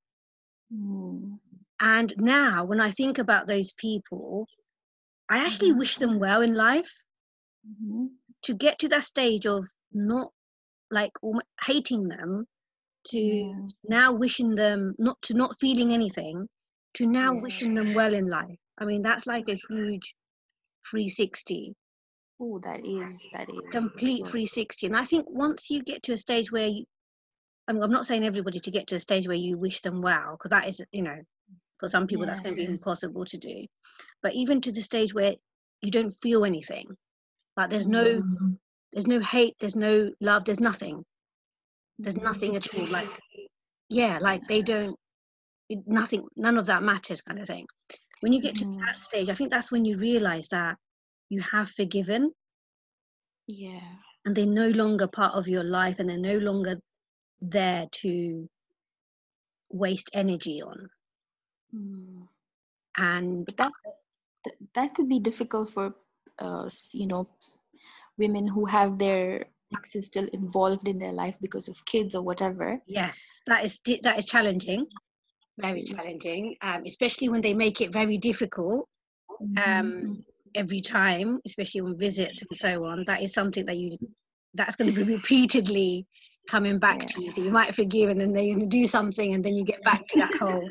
Mm. 0.73 1.41
and 1.81 2.15
now 2.17 2.65
when 2.65 2.81
i 2.81 2.93
think 2.93 3.19
about 3.19 3.49
those 3.49 3.73
people 3.73 4.47
i 5.31 5.39
actually 5.39 5.73
Mhm. 5.73 5.79
wish 5.79 5.97
them 5.99 6.19
well 6.19 6.43
in 6.43 6.55
life 6.55 6.93
Mhm. 7.67 8.09
to 8.43 8.55
get 8.55 8.79
to 8.79 8.89
that 8.89 9.05
stage 9.05 9.47
of 9.47 9.67
not 9.93 10.33
like 10.91 11.13
hating 11.67 12.09
them 12.09 12.47
to 13.05 13.19
Yeah. 13.19 13.69
now 13.85 14.13
wishing 14.13 14.55
them 14.55 14.95
not 14.99 15.21
to 15.23 15.35
not 15.35 15.59
feeling 15.61 15.93
anything 15.93 16.49
to 16.95 17.07
now 17.07 17.35
Yeah. 17.35 17.41
wishing 17.41 17.75
them 17.75 17.95
well 17.95 18.15
in 18.15 18.27
life 18.29 18.59
i 18.79 18.85
mean 18.85 19.01
that's 19.03 19.27
like 19.27 19.49
a 19.49 19.55
huge 19.69 20.15
360 20.91 21.75
Oh, 22.41 22.59
that 22.61 22.85
is 22.85 23.29
that 23.33 23.49
is 23.49 23.71
complete 23.71 24.27
360 24.27 24.87
and 24.87 24.97
i 24.97 25.05
think 25.05 25.27
once 25.29 25.71
you 25.71 25.83
get 25.83 26.03
to 26.03 26.13
a 26.13 26.17
stage 26.17 26.51
where 26.53 26.69
you 26.69 26.85
I 27.69 27.73
mean, 27.73 27.83
i'm 27.83 27.91
not 27.93 28.07
saying 28.07 28.25
everybody 28.25 28.61
to 28.61 28.71
get 28.71 28.87
to 28.89 28.97
a 28.97 29.01
stage 29.01 29.27
where 29.29 29.37
you 29.37 29.59
wish 29.59 29.81
them 29.81 30.03
well 30.03 30.33
because 30.33 30.51
that 30.51 30.69
is 30.69 30.81
you 30.93 31.03
know 31.03 31.19
for 31.81 31.89
some 31.89 32.07
people 32.07 32.27
that's 32.27 32.41
going 32.41 32.55
to 32.55 32.63
be 32.63 32.67
impossible 32.67 33.25
to 33.25 33.39
do 33.39 33.67
but 34.23 34.35
even 34.35 34.61
to 34.61 34.73
the 34.73 34.83
stage 34.83 35.15
where 35.15 35.35
you 35.83 35.91
don't 35.91 36.19
feel 36.21 36.45
anything 36.45 36.87
like 37.57 37.71
there's 37.71 37.87
no 37.89 38.23
Mhm. 38.23 38.59
there's 38.93 39.07
no 39.07 39.21
hate 39.21 39.57
there's 39.61 39.77
no 39.77 40.11
love 40.21 40.45
there's 40.45 40.61
nothing 40.61 41.05
there's 41.99 42.17
Mhm. 42.17 42.23
nothing 42.25 42.57
at 42.57 42.75
all 42.75 42.87
like 42.89 43.07
yeah 43.89 44.19
like 44.21 44.47
they 44.49 44.63
don't 44.63 44.97
it, 45.69 45.79
nothing 45.87 46.27
none 46.37 46.59
of 46.59 46.67
that 46.67 46.83
matters 46.83 47.21
kind 47.23 47.41
of 47.41 47.47
thing 47.47 47.67
when 48.21 48.33
you 48.33 48.41
get 48.41 48.55
to 48.57 48.65
Mhm. 48.65 48.81
that 48.87 48.99
stage 48.99 49.29
i 49.31 49.35
think 49.35 49.51
that's 49.51 49.73
when 49.73 49.85
you 49.85 49.99
realize 49.99 50.49
that 50.49 50.77
you 51.31 51.41
have 51.43 51.71
forgiven 51.71 52.33
Yeah. 53.49 53.97
and 54.25 54.37
they're 54.37 54.47
no 54.47 54.69
longer 54.69 55.07
part 55.09 55.35
of 55.35 55.49
your 55.49 55.65
life 55.65 55.97
and 55.99 56.09
they're 56.09 56.19
no 56.19 56.39
longer 56.39 56.79
there 57.41 57.87
to 57.93 58.49
waste 59.71 60.11
energy 60.13 60.63
on 60.63 60.91
Mm. 61.75 62.29
and 62.97 63.47
But 63.47 63.57
that 63.57 63.73
that 64.75 64.95
could 64.95 65.09
be 65.09 65.21
difficult 65.21 65.71
for 65.71 65.95
uh, 66.39 66.69
you 66.93 67.07
know 67.07 67.29
women 68.19 68.49
who 68.49 68.65
have 68.67 68.99
their 68.99 69.47
exes 69.77 70.07
still 70.07 70.29
involved 70.33 70.89
in 70.89 70.99
their 70.99 71.13
life 71.13 71.37
because 71.41 71.69
of 71.69 71.85
kids 71.85 72.15
or 72.15 72.23
whatever. 72.23 72.79
yes 72.87 73.41
that 73.47 73.65
is 73.65 73.79
that 74.03 74.19
is 74.19 74.25
challenging 74.25 74.87
very 75.59 75.83
Yes. 75.83 75.99
challenging 75.99 76.57
um, 76.63 76.83
especially 76.87 77.29
when 77.29 77.41
they 77.43 77.55
make 77.55 77.81
it 77.81 77.93
very 77.93 78.19
difficult 78.19 78.89
um, 79.31 79.47
Mhm. 79.57 80.25
every 80.55 80.81
time 80.81 81.41
especially 81.47 81.81
on 81.81 81.97
visits 81.99 82.43
and 82.43 82.57
so 82.59 82.85
on 82.85 83.05
that 83.07 83.23
is 83.23 83.33
something 83.33 83.65
that 83.67 83.77
you 83.77 83.97
that's 84.55 84.77
going 84.77 84.93
to 84.93 85.05
be 85.05 85.13
repeatedly 85.15 86.07
coming 86.49 86.79
back 86.79 87.07
to 87.07 87.23
you 87.23 87.31
so 87.31 87.41
you 87.43 87.51
might 87.53 87.75
forgive 87.75 88.09
and 88.11 88.21
then 88.21 88.33
they're 88.33 88.45
going 88.55 88.61
to 88.61 88.67
do 88.67 88.87
something 88.87 89.35
and 89.35 89.45
then 89.45 89.55
you 89.55 89.65
get 89.65 89.83
back 89.85 90.07
to 90.09 90.19
that 90.19 90.35
whole 90.41 90.69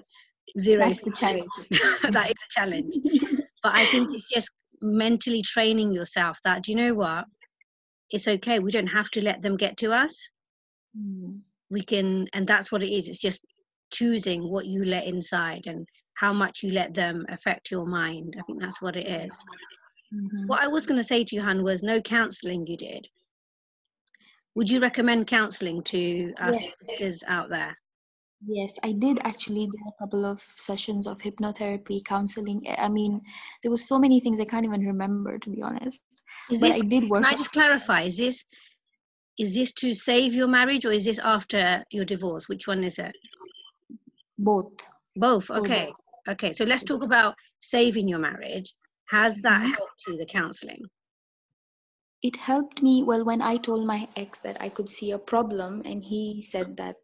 zero 0.57 0.79
That's 0.87 1.01
the 1.01 1.11
challenge. 1.11 1.49
that 2.13 2.27
is 2.29 2.35
a 2.47 2.49
challenge. 2.59 2.95
But 3.61 3.75
i 3.75 3.83
think 3.83 4.07
it's 4.13 4.29
just 4.29 4.49
mentally 4.81 5.41
training 5.41 5.93
yourself 5.93 6.39
that 6.45 6.63
do 6.63 6.71
you 6.71 6.77
know 6.77 6.93
what? 6.93 7.25
It's 8.09 8.27
okay. 8.27 8.59
We 8.59 8.71
don't 8.71 8.87
have 8.87 9.09
to 9.11 9.21
let 9.23 9.41
them 9.41 9.57
get 9.57 9.77
to 9.77 9.91
us. 9.91 10.15
Mm. 10.97 11.41
we 11.69 11.83
can 11.83 12.27
and 12.33 12.47
that's 12.47 12.71
what 12.71 12.81
it 12.83 12.91
is. 12.91 13.07
It's 13.09 13.19
just 13.19 13.41
choosing 13.91 14.49
what 14.49 14.65
you 14.65 14.85
let 14.85 15.05
inside 15.05 15.67
and 15.67 15.87
how 16.15 16.31
much 16.33 16.63
you 16.63 16.71
let 16.71 16.93
them 16.93 17.25
affect 17.29 17.69
your 17.71 17.85
mind. 17.85 18.35
I 18.39 18.41
think 18.43 18.61
that's 18.61 18.81
what 18.81 18.95
it 18.95 19.07
is. 19.07 19.31
Mhm. 20.13 20.47
what 20.47 20.61
i 20.61 20.67
was 20.67 20.85
going 20.87 20.99
to 21.01 21.07
say 21.11 21.23
to 21.23 21.35
you 21.35 21.41
han 21.43 21.61
was 21.63 21.83
no 21.83 22.01
counseling 22.01 22.65
you 22.65 22.77
did. 22.77 23.07
Would 24.55 24.69
you 24.69 24.79
recommend 24.79 25.27
counseling 25.27 25.83
to 25.93 26.33
our 26.39 26.53
Yes. 26.53 26.75
sisters 26.81 27.23
out 27.27 27.49
there 27.49 27.77
Yes, 28.45 28.79
I 28.83 28.93
did 28.93 29.19
actually 29.23 29.67
do 29.67 29.77
a 29.87 29.91
couple 29.99 30.25
of 30.25 30.39
sessions 30.39 31.07
of 31.07 31.19
hypnotherapy, 31.21 32.03
counseling. 32.05 32.63
I 32.77 32.89
mean, 32.89 33.21
there 33.61 33.71
was 33.71 33.87
so 33.87 33.99
many 33.99 34.19
things 34.21 34.39
I 34.39 34.45
can't 34.45 34.65
even 34.65 34.81
remember 34.85 35.37
to 35.39 35.49
be 35.49 35.61
honest. 35.61 36.01
is 36.49 36.59
But 36.59 36.71
this 36.71 36.77
I 36.77 36.81
did 36.81 37.09
work 37.09 37.23
can 37.23 37.25
i 37.25 37.33
just 37.35 37.51
clarify 37.51 38.01
is 38.03 38.17
this 38.17 38.43
is 39.37 39.55
this 39.55 39.71
to 39.73 39.93
save 39.93 40.33
your 40.33 40.47
marriage 40.47 40.85
or 40.85 40.91
is 40.91 41.05
this 41.05 41.19
after 41.19 41.83
your 41.91 42.05
divorce 42.05 42.47
which 42.49 42.67
one 42.67 42.83
is 42.83 42.97
it 42.99 43.15
both. 44.37 44.87
both 45.15 45.49
okay 45.51 45.87
both. 45.87 45.95
okay 46.27 46.51
so 46.53 46.63
let's 46.65 46.83
talk 46.83 47.03
about 47.03 47.35
saving 47.61 48.07
your 48.07 48.19
marriage 48.19 48.73
has 49.09 49.41
that 49.41 49.61
Mhm. 49.61 49.73
helped 49.77 50.01
you 50.07 50.17
the 50.17 50.25
counseling 50.25 50.81
It 52.21 52.37
helped 52.37 52.81
me 52.81 53.03
well 53.03 53.23
when 53.25 53.41
I 53.41 53.57
told 53.57 53.85
my 53.85 54.07
ex 54.15 54.39
that 54.39 54.61
I 54.61 54.69
could 54.69 54.89
see 54.89 55.11
a 55.11 55.19
problem, 55.19 55.81
and 55.85 56.03
he 56.03 56.41
said 56.41 56.77
that 56.77 56.97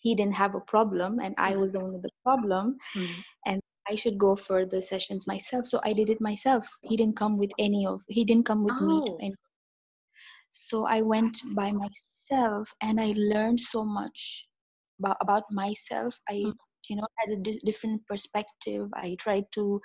he 0.00 0.14
didn't 0.14 0.36
have 0.36 0.54
a 0.54 0.60
problem 0.60 1.18
and 1.20 1.34
I 1.38 1.56
was 1.56 1.72
the 1.72 1.80
one 1.80 1.92
with 1.92 2.02
the 2.02 2.10
problem, 2.24 2.76
Mm. 2.96 3.22
and 3.46 3.60
I 3.88 3.94
should 3.96 4.18
go 4.18 4.34
for 4.34 4.66
the 4.66 4.80
sessions 4.82 5.26
myself. 5.26 5.64
So 5.66 5.80
I 5.84 5.90
did 5.92 6.10
it 6.10 6.20
myself. 6.20 6.66
He 6.82 6.96
didn't 6.96 7.16
come 7.16 7.36
with 7.38 7.50
any 7.58 7.86
of. 7.86 8.00
He 8.08 8.24
didn't 8.24 8.46
come 8.46 8.64
with 8.64 8.80
me 8.80 9.00
to 9.06 9.12
Oh. 9.12 9.18
any. 9.20 9.34
So 10.50 10.84
I 10.86 11.02
went 11.02 11.36
by 11.54 11.72
myself, 11.72 12.72
and 12.82 13.00
I 13.00 13.14
learned 13.16 13.60
so 13.60 13.84
much 13.84 14.46
about, 14.98 15.16
about 15.20 15.44
myself. 15.52 16.18
I 16.28 16.34
Mm. 16.46 16.54
you 16.88 16.96
know 16.96 17.06
had 17.18 17.30
a 17.30 17.40
di- 17.42 17.60
different 17.64 18.00
perspective 18.06 18.88
i 18.94 19.14
tried 19.20 19.44
to 19.52 19.80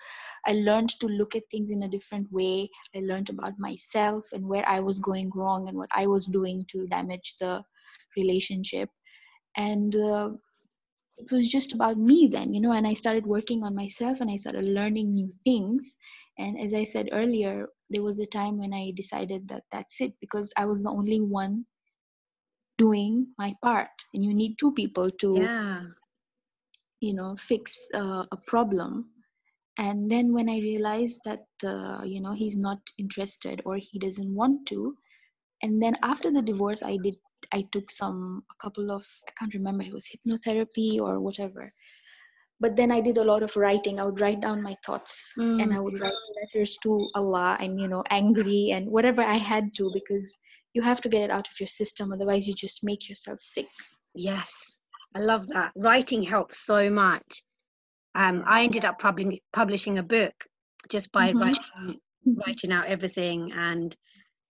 i 0.47 0.53
learned 0.53 0.89
to 1.01 1.07
look 1.07 1.35
at 1.35 1.43
things 1.51 1.69
in 1.69 1.83
a 1.83 1.89
different 1.89 2.25
way 2.31 2.69
i 2.95 2.99
learned 2.99 3.29
about 3.29 3.51
myself 3.59 4.25
and 4.33 4.47
where 4.47 4.67
i 4.67 4.79
was 4.79 4.97
going 4.99 5.29
wrong 5.35 5.67
and 5.67 5.77
what 5.77 5.89
i 5.93 6.07
was 6.07 6.25
doing 6.27 6.61
to 6.71 6.87
damage 6.87 7.35
the 7.41 7.61
relationship 8.15 8.89
and 9.57 9.95
uh, 9.95 10.29
it 11.17 11.31
was 11.31 11.49
just 11.49 11.73
about 11.73 11.97
me 11.97 12.27
then 12.27 12.53
you 12.53 12.59
know 12.59 12.73
and 12.73 12.85
i 12.85 12.93
started 12.93 13.25
working 13.25 13.63
on 13.63 13.75
myself 13.75 14.19
and 14.21 14.29
i 14.29 14.35
started 14.35 14.65
learning 14.65 15.13
new 15.13 15.29
things. 15.43 15.95
And 16.37 16.59
as 16.59 16.73
i 16.73 16.83
said 16.83 17.09
earlier 17.13 17.67
there 17.89 18.03
was 18.03 18.19
a 18.19 18.25
time 18.25 18.57
when 18.59 18.73
i 18.73 18.91
decided 18.95 19.47
that 19.47 19.63
that's 19.71 20.01
it 20.01 20.13
because 20.19 20.51
i 20.57 20.65
was 20.65 20.83
the 20.83 20.89
only 20.89 21.21
one 21.21 21.63
doing 22.77 23.27
my 23.37 23.53
part. 23.61 23.95
And 24.13 24.25
you 24.25 24.33
need 24.33 24.57
two 24.59 24.73
people 24.73 25.09
to 25.09 25.35
yeah. 25.39 25.81
you 26.99 27.13
know 27.13 27.35
fix 27.37 27.77
uh, 27.93 28.25
a 28.31 28.37
problem. 28.47 29.11
And 29.77 30.09
then 30.11 30.33
when 30.33 30.49
i 30.49 30.59
realized 30.59 31.21
that 31.25 31.45
uh, 31.63 32.01
you 32.03 32.21
know 32.21 32.33
he's 32.33 32.57
not 32.57 32.79
interested 32.97 33.61
or 33.65 33.77
he 33.77 33.99
doesn't 33.99 34.33
want 34.35 34.67
to 34.67 34.95
and 35.61 35.81
then 35.81 35.95
after 36.03 36.31
the 36.31 36.41
divorce 36.41 36.83
i 36.83 36.95
did 37.03 37.15
i 37.53 37.61
took 37.71 37.89
some 37.91 38.43
a 38.51 38.55
couple 38.63 38.91
of 38.91 39.05
i 39.27 39.31
can't 39.39 39.53
remember 39.53 39.83
it 39.83 39.93
was 39.93 40.07
hypnotherapy 40.07 40.99
or 40.99 41.19
whatever. 41.19 41.71
But 42.59 42.75
then 42.77 42.91
i 42.91 43.01
did 43.01 43.17
a 43.17 43.23
lot 43.23 43.43
of 43.43 43.55
writing. 43.57 43.99
I 43.99 44.05
would 44.05 44.21
write 44.21 44.39
down 44.41 44.61
my 44.61 44.75
thoughts 44.85 45.33
and 45.37 45.73
i 45.73 45.79
would 45.79 45.99
write 45.99 46.13
letters 46.41 46.77
to 46.83 47.07
allah 47.15 47.57
and 47.59 47.79
you 47.79 47.87
know 47.87 48.03
angry 48.09 48.69
and 48.73 48.89
whatever 48.89 49.21
i 49.21 49.37
had 49.37 49.75
to 49.75 49.91
because 49.93 50.37
you 50.73 50.81
have 50.81 51.01
to 51.01 51.09
get 51.09 51.21
it 51.21 51.31
out 51.31 51.47
of 51.47 51.59
your 51.59 51.67
system. 51.67 52.11
Otherwise 52.11 52.47
you 52.47 52.53
just 52.53 52.83
make 52.83 53.07
yourself 53.09 53.39
sick. 53.39 53.67
Yes, 54.13 54.79
I 55.15 55.19
love 55.19 55.47
that. 55.47 55.71
Writing 55.75 56.23
helps 56.23 56.59
so 56.65 56.89
much. 56.89 57.43
Um, 58.15 58.43
I 58.45 58.63
ended 58.63 58.85
up 58.85 58.99
publishing 58.99 59.39
publishing 59.53 59.97
a 59.99 60.03
book 60.03 60.33
just 60.89 61.11
by 61.11 61.31
Mhm. 61.33 61.41
writing 61.41 61.99
writing 62.45 62.71
out 62.71 62.87
everything, 62.87 63.51
and 63.53 63.95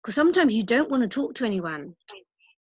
because 0.02 0.16
sometimes 0.16 0.54
you 0.54 0.64
don't 0.64 0.90
want 0.92 1.04
to 1.04 1.10
talk 1.10 1.36
to 1.36 1.46
anyone, 1.46 1.96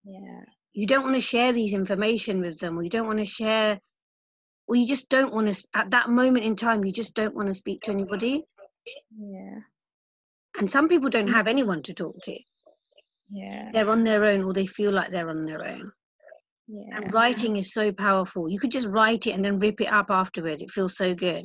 yeah 0.05 0.41
you 0.75 0.87
don't 0.87 1.03
want 1.03 1.15
to 1.15 1.21
share 1.21 1.53
these 1.53 1.75
information 1.75 2.41
with 2.41 2.59
them, 2.59 2.79
or 2.79 2.83
you 2.83 2.89
don't 2.91 3.07
want 3.07 3.19
to 3.19 3.27
share, 3.27 3.79
or 4.67 4.77
you 4.77 4.87
just 4.87 5.09
don't 5.11 5.35
want 5.35 5.55
to. 5.55 5.65
At 5.75 5.91
that 5.91 6.09
moment 6.09 6.47
in 6.47 6.57
time, 6.57 6.83
you 6.85 6.93
just 6.93 7.15
don't 7.15 7.35
want 7.35 7.49
to 7.49 7.55
speak 7.55 7.83
to 7.83 7.91
anybody. 7.91 8.43
yeah 9.19 9.59
And 10.59 10.71
some 10.71 10.89
people 10.89 11.11
don't 11.11 11.29
have 11.33 11.47
anyone 11.47 11.83
to 11.83 11.93
talk 11.95 12.17
to. 12.23 12.39
yeah 13.31 13.71
They're 13.73 13.91
on 13.91 14.03
their 14.03 14.25
own, 14.25 14.45
or 14.45 14.55
they 14.55 14.67
feel 14.67 14.93
like 14.93 15.11
they're 15.11 15.29
on 15.29 15.45
their 15.45 15.63
own. 15.63 15.93
yeah 16.69 16.97
And 16.97 17.13
writing 17.13 17.57
is 17.57 17.75
so 17.75 17.93
powerful. 17.93 18.49
You 18.49 18.59
could 18.59 18.71
just 18.73 18.89
write 18.89 19.27
it 19.27 19.33
and 19.33 19.45
then 19.45 19.59
rip 19.59 19.81
it 19.83 19.93
up 19.93 20.11
afterwards. 20.11 20.63
It 20.63 20.71
feels 20.71 20.97
so 20.97 21.15
good. 21.15 21.45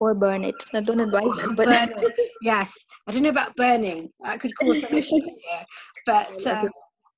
or 0.00 0.14
burn 0.14 0.44
it. 0.44 0.54
I 0.74 0.80
don't 0.80 1.00
advise 1.00 1.34
that, 1.38 1.54
but 1.56 2.12
yes, 2.40 2.72
I 3.06 3.12
don't 3.12 3.22
know 3.22 3.30
about 3.30 3.56
burning. 3.56 4.10
That 4.22 4.40
could 4.40 4.56
cause 4.56 4.80
some 4.80 4.96
issues 4.98 5.38
here. 5.48 5.64
But 6.06 6.46
um, 6.46 6.70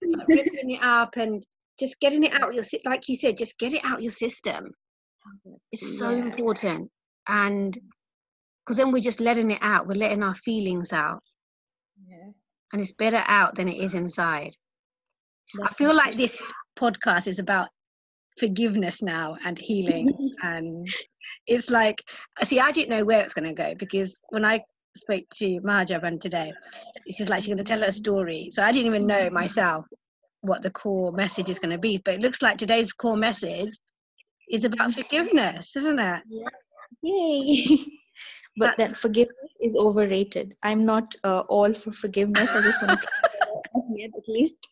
ripping 0.02 0.70
it 0.70 0.82
up 0.82 1.16
and 1.16 1.42
just 1.78 2.00
getting 2.00 2.24
it 2.24 2.32
out 2.32 2.54
your 2.54 2.64
like 2.84 3.08
you 3.08 3.16
said, 3.16 3.36
just 3.36 3.58
get 3.58 3.72
it 3.72 3.84
out 3.84 4.02
your 4.02 4.12
system. 4.12 4.72
It's 5.72 5.98
so 5.98 6.10
Yeah. 6.10 6.22
important, 6.22 6.90
and 7.28 7.76
because 8.64 8.76
then 8.76 8.92
we're 8.92 9.02
just 9.02 9.20
letting 9.20 9.50
it 9.50 9.58
out. 9.62 9.86
We're 9.86 9.94
letting 9.94 10.22
our 10.22 10.34
feelings 10.34 10.92
out, 10.92 11.22
yeah, 12.08 12.30
and 12.72 12.80
it's 12.80 12.94
better 12.94 13.22
out 13.26 13.56
than 13.56 13.68
it 13.68 13.82
is 13.82 13.94
inside. 13.94 14.54
I 15.62 15.68
feel 15.74 15.94
like 15.94 16.16
this 16.16 16.42
podcast 16.78 17.28
is 17.28 17.38
about 17.38 17.68
forgiveness 18.38 19.02
now 19.02 19.36
and 19.44 19.58
healing 19.58 20.10
and 20.42 20.86
it's 21.46 21.70
like 21.70 22.02
see 22.44 22.60
i 22.60 22.70
didn't 22.70 22.90
know 22.90 23.04
where 23.04 23.22
it's 23.22 23.34
going 23.34 23.48
to 23.48 23.54
go 23.54 23.74
because 23.78 24.14
when 24.28 24.44
i 24.44 24.60
spoke 24.96 25.24
to 25.34 25.60
mahajaban 25.60 26.20
today 26.20 26.52
she's 27.10 27.28
like 27.28 27.40
she's 27.40 27.48
going 27.48 27.58
to 27.58 27.64
tell 27.64 27.82
her 27.82 27.92
story 27.92 28.48
so 28.50 28.62
i 28.62 28.72
didn't 28.72 28.86
even 28.86 29.06
know 29.06 29.28
myself 29.30 29.84
what 30.46 30.62
the 30.62 30.70
core 30.70 31.12
message 31.12 31.50
is 31.50 31.58
going 31.58 31.70
to 31.70 31.78
be. 31.78 31.98
But 31.98 32.14
it 32.14 32.20
looks 32.20 32.42
like 32.42 32.58
today's 32.58 32.92
core 32.92 33.16
message 33.16 33.76
is 34.50 34.64
about 34.64 34.92
forgiveness, 34.92 35.76
isn't 35.76 35.98
it? 35.98 36.22
Yeah. 36.28 36.48
Yay! 37.02 37.78
but 38.56 38.76
that 38.78 38.96
forgiveness 38.96 39.52
is 39.60 39.76
overrated. 39.76 40.54
I'm 40.62 40.84
not 40.84 41.14
uh, 41.24 41.40
all 41.48 41.74
for 41.74 41.92
forgiveness. 41.92 42.50
I 42.52 42.62
just 42.62 42.80
want 42.82 43.00
to 43.02 43.08
at 44.04 44.28
least. 44.28 44.66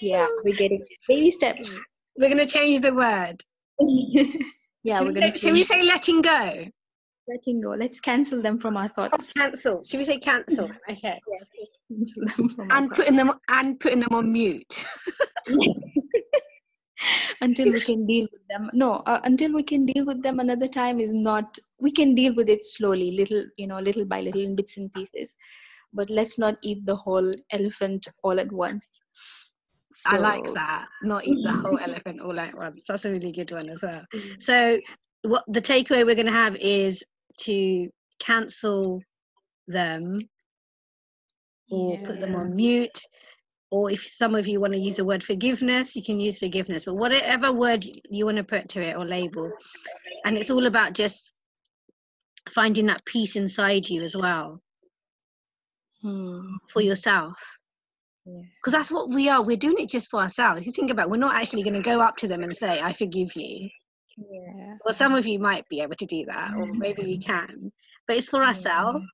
Yeah, 0.00 0.26
we're 0.44 0.56
getting 0.56 0.84
baby 1.06 1.30
steps. 1.30 1.78
We're 2.18 2.28
going 2.28 2.46
to 2.46 2.46
change 2.46 2.80
the 2.80 2.92
word. 2.92 3.42
yeah, 4.82 4.98
should 4.98 5.06
we're 5.06 5.12
going 5.12 5.32
to. 5.32 5.38
Should 5.38 5.52
we 5.52 5.64
say 5.64 5.82
letting 5.82 6.22
go? 6.22 6.66
Letting 7.28 7.60
go. 7.60 7.70
Let's 7.70 8.00
cancel 8.00 8.42
them 8.42 8.58
from 8.58 8.76
our 8.76 8.88
thoughts. 8.88 9.32
cancel. 9.32 9.84
Should 9.84 9.98
we 9.98 10.04
say 10.04 10.18
cancel? 10.18 10.70
Okay. 10.90 11.20
Yes, 11.32 11.50
cancel 11.88 12.24
them 12.36 12.48
from 12.48 12.70
and 12.70 12.88
putting 12.90 13.14
thoughts. 13.14 13.30
them 13.30 13.40
and 13.48 13.80
putting 13.80 14.00
them 14.00 14.14
on 14.14 14.32
mute. 14.32 14.84
until 17.40 17.72
we 17.72 17.80
can 17.80 18.06
deal 18.06 18.28
with 18.30 18.46
them 18.48 18.70
no 18.72 19.02
uh, 19.06 19.20
until 19.24 19.52
we 19.52 19.62
can 19.62 19.84
deal 19.84 20.04
with 20.04 20.22
them 20.22 20.38
another 20.38 20.68
time 20.68 21.00
is 21.00 21.12
not 21.12 21.58
we 21.80 21.90
can 21.90 22.14
deal 22.14 22.32
with 22.34 22.48
it 22.48 22.64
slowly 22.64 23.10
little 23.10 23.44
you 23.56 23.66
know 23.66 23.78
little 23.78 24.04
by 24.04 24.20
little 24.20 24.40
in 24.40 24.54
bits 24.54 24.76
and 24.76 24.92
pieces 24.92 25.34
but 25.92 26.08
let's 26.10 26.38
not 26.38 26.54
eat 26.62 26.86
the 26.86 26.94
whole 26.94 27.34
elephant 27.50 28.06
all 28.22 28.38
at 28.38 28.52
once 28.52 29.00
so, 29.94 30.16
I 30.16 30.18
like 30.18 30.54
that. 30.54 30.86
Not 31.02 31.26
eat 31.26 31.38
the 31.44 31.52
whole 31.52 31.78
elephant 31.78 32.20
all 32.20 32.40
at 32.40 32.56
once. 32.56 32.82
That's 32.88 33.04
a 33.04 33.10
really 33.10 33.30
good 33.30 33.50
one 33.50 33.68
as 33.68 33.82
well. 33.82 34.02
Mm. 34.14 34.42
So, 34.42 34.78
what 35.22 35.44
the 35.48 35.60
takeaway 35.60 36.04
we're 36.04 36.14
going 36.14 36.26
to 36.26 36.32
have 36.32 36.56
is 36.56 37.04
to 37.40 37.88
cancel 38.18 39.00
them 39.68 40.18
or 41.70 41.94
yeah. 41.94 42.06
put 42.06 42.20
them 42.20 42.34
on 42.34 42.54
mute 42.54 43.00
or 43.72 43.90
if 43.90 44.06
some 44.06 44.34
of 44.34 44.46
you 44.46 44.60
want 44.60 44.74
to 44.74 44.78
use 44.78 44.96
the 44.96 45.04
word 45.04 45.24
forgiveness, 45.24 45.96
you 45.96 46.02
can 46.02 46.20
use 46.20 46.36
forgiveness, 46.36 46.84
but 46.84 46.94
whatever 46.94 47.50
word 47.50 47.86
you 48.10 48.26
want 48.26 48.36
to 48.36 48.44
put 48.44 48.68
to 48.68 48.82
it 48.82 48.94
or 48.98 49.06
label. 49.06 49.50
And 50.26 50.36
it's 50.36 50.50
all 50.50 50.66
about 50.66 50.92
just 50.92 51.32
finding 52.54 52.84
that 52.86 53.02
peace 53.06 53.34
inside 53.34 53.88
you 53.88 54.02
as 54.02 54.14
well 54.14 54.60
hmm. 56.02 56.56
for 56.70 56.82
yourself. 56.82 57.38
Because 58.26 58.74
yeah. 58.74 58.78
that's 58.78 58.90
what 58.90 59.08
we 59.08 59.30
are. 59.30 59.42
We're 59.42 59.56
doing 59.56 59.78
it 59.78 59.88
just 59.88 60.10
for 60.10 60.20
ourselves. 60.20 60.60
If 60.60 60.66
you 60.66 60.72
think 60.72 60.90
about 60.90 61.06
it, 61.06 61.10
we're 61.10 61.16
not 61.16 61.34
actually 61.34 61.62
going 61.62 61.72
to 61.72 61.80
go 61.80 61.98
up 62.02 62.18
to 62.18 62.28
them 62.28 62.42
and 62.42 62.54
say, 62.54 62.78
I 62.78 62.92
forgive 62.92 63.34
you. 63.34 63.70
Yeah. 64.16 64.76
Well, 64.84 64.94
some 64.94 65.14
of 65.14 65.26
you 65.26 65.38
might 65.38 65.68
be 65.68 65.80
able 65.80 65.96
to 65.96 66.06
do 66.06 66.24
that, 66.26 66.52
or 66.54 66.66
maybe 66.72 67.02
you 67.02 67.18
can. 67.18 67.72
But 68.06 68.16
it's 68.18 68.28
for 68.28 68.42
ourselves. 68.42 69.04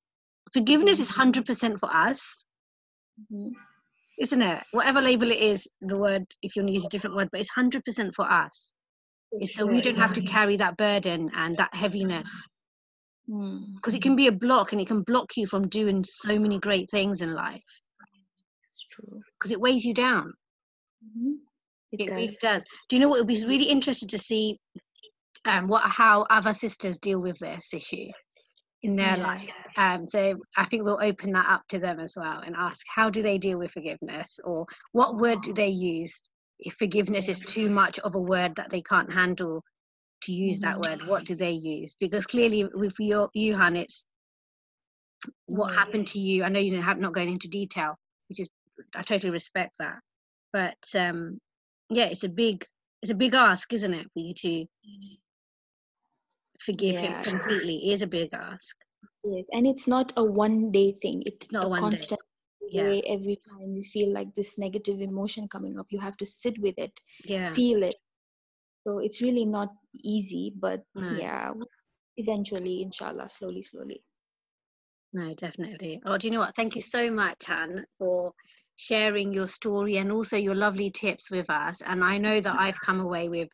Forgiveness 0.53 0.99
is 0.99 1.11
100% 1.11 1.79
for 1.79 1.93
us. 1.93 2.45
Mm-hmm 3.31 3.49
isn't 4.19 4.41
it? 4.41 4.61
Whatever 4.71 5.01
label 5.01 5.31
it 5.31 5.39
is, 5.39 5.67
the 5.81 5.97
word, 5.97 6.25
if 6.43 6.55
you 6.55 6.61
want 6.61 6.69
to 6.69 6.73
use 6.73 6.85
a 6.85 6.89
different 6.89 7.15
word, 7.15 7.29
but 7.31 7.39
it's 7.39 7.51
100% 7.57 8.13
for 8.13 8.29
us. 8.29 8.73
It's 9.31 9.55
so 9.55 9.65
we 9.65 9.81
don't 9.81 9.97
have 9.97 10.13
to 10.13 10.21
carry 10.21 10.57
that 10.57 10.75
burden 10.77 11.31
and 11.35 11.55
that 11.57 11.73
heaviness. 11.73 12.29
Because 13.27 13.93
mm. 13.93 13.95
it 13.95 14.01
can 14.01 14.15
be 14.15 14.27
a 14.27 14.31
block 14.31 14.71
and 14.71 14.81
it 14.81 14.87
can 14.87 15.03
block 15.03 15.37
you 15.37 15.47
from 15.47 15.69
doing 15.69 16.03
so 16.07 16.37
many 16.37 16.59
great 16.59 16.89
things 16.89 17.21
in 17.21 17.33
life. 17.33 17.61
It's 18.67 18.85
true. 18.91 19.21
Because 19.39 19.51
it 19.51 19.61
weighs 19.61 19.85
you 19.85 19.93
down. 19.93 20.33
Mm-hmm. 21.05 21.33
It, 21.91 22.01
it 22.01 22.07
does. 22.07 22.15
really 22.15 22.35
does. 22.41 22.65
Do 22.89 22.95
you 22.95 23.01
know 23.01 23.09
what? 23.09 23.17
It 23.17 23.21
would 23.21 23.27
be 23.27 23.45
really 23.45 23.69
interested 23.69 24.09
to 24.09 24.17
see 24.17 24.59
um, 25.45 25.67
what 25.67 25.83
how 25.83 26.25
other 26.29 26.53
sisters 26.53 26.97
deal 26.97 27.19
with 27.19 27.39
this 27.39 27.73
issue 27.73 28.09
in 28.83 28.95
their 28.95 29.17
yeah. 29.17 29.27
life. 29.27 29.49
Um, 29.77 30.07
so 30.07 30.35
I 30.55 30.65
think 30.65 30.83
we'll 30.83 30.99
open 31.01 31.31
that 31.33 31.49
up 31.49 31.63
to 31.69 31.79
them 31.79 31.99
as 31.99 32.13
well 32.15 32.41
and 32.45 32.55
ask 32.55 32.85
how 32.93 33.09
do 33.09 33.21
they 33.21 33.37
deal 33.37 33.57
with 33.57 33.71
forgiveness 33.71 34.39
or 34.43 34.65
what 34.93 35.17
word 35.17 35.41
do 35.41 35.53
they 35.53 35.67
use 35.67 36.13
if 36.59 36.73
forgiveness 36.75 37.29
is 37.29 37.39
too 37.39 37.69
much 37.69 37.99
of 37.99 38.15
a 38.15 38.19
word 38.19 38.55
that 38.55 38.69
they 38.69 38.81
can't 38.81 39.11
handle 39.11 39.63
to 40.23 40.33
use 40.33 40.59
that 40.59 40.77
mm-hmm. 40.77 41.01
word 41.01 41.07
what 41.07 41.25
do 41.25 41.35
they 41.35 41.51
use 41.51 41.95
because 41.99 42.25
clearly 42.25 42.67
with 42.73 42.93
your 42.99 43.29
you 43.33 43.55
Han 43.55 43.75
it's 43.77 44.03
what 45.47 45.73
happened 45.73 46.07
to 46.07 46.19
you 46.19 46.43
I 46.43 46.49
know 46.49 46.59
you 46.59 46.81
have 46.81 46.99
not 46.99 47.13
going 47.13 47.29
into 47.29 47.47
detail 47.47 47.95
which 48.27 48.39
is 48.39 48.49
I 48.95 49.03
totally 49.03 49.31
respect 49.31 49.75
that 49.79 49.99
but 50.51 50.77
um 50.95 51.39
yeah 51.89 52.05
it's 52.05 52.23
a 52.23 52.29
big 52.29 52.65
it's 53.01 53.11
a 53.11 53.15
big 53.15 53.33
ask 53.33 53.71
isn't 53.73 53.93
it 53.93 54.07
for 54.13 54.19
you 54.19 54.33
to 54.33 54.65
forgive 56.65 56.95
yeah. 56.95 57.23
him 57.23 57.23
completely 57.23 57.91
is 57.91 58.01
a 58.01 58.07
big 58.07 58.29
ask. 58.33 58.75
Yes, 59.23 59.47
and 59.51 59.67
it's 59.67 59.87
not 59.87 60.13
a 60.17 60.23
one 60.23 60.71
day 60.71 60.93
thing. 61.01 61.23
It's 61.25 61.51
not 61.51 61.65
a, 61.65 61.67
a 61.67 61.79
constant 61.79 62.21
yeah. 62.69 62.83
way. 62.83 63.01
Every 63.07 63.39
time 63.49 63.73
you 63.75 63.81
feel 63.81 64.13
like 64.13 64.33
this 64.33 64.57
negative 64.57 65.01
emotion 65.01 65.47
coming 65.47 65.77
up, 65.77 65.87
you 65.89 65.99
have 65.99 66.17
to 66.17 66.25
sit 66.25 66.57
with 66.59 66.75
it, 66.77 66.91
yeah. 67.25 67.51
feel 67.51 67.83
it. 67.83 67.95
So 68.87 68.99
it's 68.99 69.21
really 69.21 69.45
not 69.45 69.69
easy, 70.03 70.53
but 70.59 70.81
no. 70.95 71.11
yeah, 71.11 71.51
eventually, 72.17 72.81
inshallah, 72.81 73.29
slowly, 73.29 73.61
slowly. 73.61 74.01
No, 75.11 75.33
definitely. 75.33 76.01
Oh, 76.05 76.17
do 76.17 76.27
you 76.27 76.33
know 76.33 76.39
what? 76.39 76.55
Thank 76.55 76.75
you 76.75 76.81
so 76.81 77.11
much, 77.11 77.43
Han, 77.45 77.85
for 77.97 78.31
sharing 78.75 79.33
your 79.33 79.47
story 79.47 79.97
and 79.97 80.11
also 80.11 80.37
your 80.37 80.55
lovely 80.55 80.91
tips 80.91 81.29
with 81.29 81.49
us. 81.49 81.81
And 81.85 82.03
I 82.03 82.17
know 82.17 82.39
that 82.39 82.55
I've 82.57 82.79
come 82.79 82.99
away 82.99 83.27
with 83.27 83.49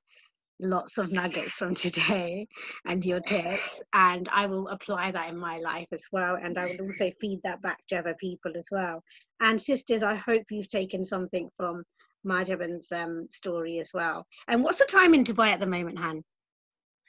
lots 0.59 0.97
of 0.97 1.11
nuggets 1.11 1.51
from 1.51 1.73
today 1.85 2.47
and 2.85 3.05
your 3.05 3.19
tips 3.19 3.79
and 3.93 4.29
i 4.31 4.45
will 4.45 4.67
apply 4.69 5.11
that 5.11 5.29
in 5.29 5.37
my 5.37 5.59
life 5.59 5.87
as 5.91 6.03
well 6.11 6.37
and 6.41 6.57
i 6.57 6.65
will 6.65 6.81
also 6.85 7.11
feed 7.19 7.39
that 7.43 7.61
back 7.61 7.79
to 7.87 7.97
other 7.97 8.15
people 8.19 8.51
as 8.55 8.67
well. 8.71 9.03
And 9.41 9.61
sisters 9.61 10.03
i 10.03 10.15
hope 10.15 10.43
you've 10.49 10.69
taken 10.69 11.03
something 11.03 11.49
from 11.57 11.83
Marjaban's 12.25 12.91
um, 12.91 13.27
story 13.29 13.77
as 13.79 13.91
well. 13.93 14.25
And 14.47 14.63
what's 14.63 14.79
the 14.79 14.85
time 14.85 15.13
in 15.13 15.23
dubai 15.23 15.49
at 15.49 15.59
the 15.59 15.67
moment 15.67 15.99
han? 15.99 16.23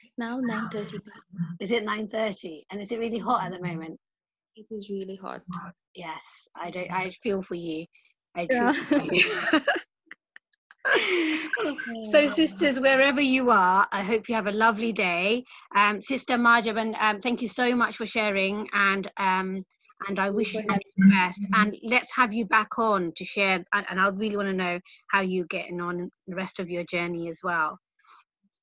Right 0.03 0.11
now 0.17 0.39
9.30 0.39 0.99
is 1.59 1.71
it 1.71 1.85
9.30 1.85 2.63
and 2.71 2.81
is 2.81 2.91
it 2.91 2.99
really 2.99 3.17
hot 3.17 3.45
at 3.45 3.51
the 3.51 3.65
moment? 3.65 3.99
It 4.55 4.67
is 4.71 4.89
really 4.89 5.15
hot. 5.15 5.41
Yes 5.95 6.47
i 6.55 6.69
don't 6.69 6.91
i 6.91 7.09
feel 7.09 7.41
for 7.41 7.55
you. 7.55 7.85
I 8.35 8.47
yeah. 8.51 8.73
so 12.03 12.27
sisters 12.27 12.79
wherever 12.79 13.21
you 13.21 13.49
are 13.51 13.87
i 13.91 14.01
hope 14.01 14.29
you 14.29 14.35
have 14.35 14.47
a 14.47 14.51
lovely 14.51 14.93
day. 14.93 15.43
Um, 15.75 16.01
sister 16.01 16.35
marjaban 16.35 16.95
um, 17.01 17.19
thank 17.19 17.41
you 17.41 17.47
so 17.47 17.75
much 17.75 17.97
for 17.97 18.05
sharing 18.05 18.67
and 18.73 19.09
um, 19.17 19.63
and 20.07 20.19
i 20.19 20.29
wish 20.29 20.53
you 20.53 20.61
the 20.61 21.09
best. 21.09 21.45
And 21.53 21.75
let's 21.83 22.15
have 22.15 22.33
you 22.33 22.45
back 22.45 22.77
on 22.77 23.11
to 23.15 23.25
share 23.25 23.63
and, 23.73 23.85
and 23.89 23.99
i 23.99 24.07
really 24.07 24.37
want 24.37 24.49
to 24.49 24.53
know 24.53 24.79
how 25.09 25.21
you're 25.21 25.45
getting 25.45 25.81
on 25.81 26.09
the 26.27 26.35
rest 26.35 26.59
of 26.59 26.69
your 26.69 26.83
journey 26.83 27.29
as 27.29 27.39
well. 27.43 27.77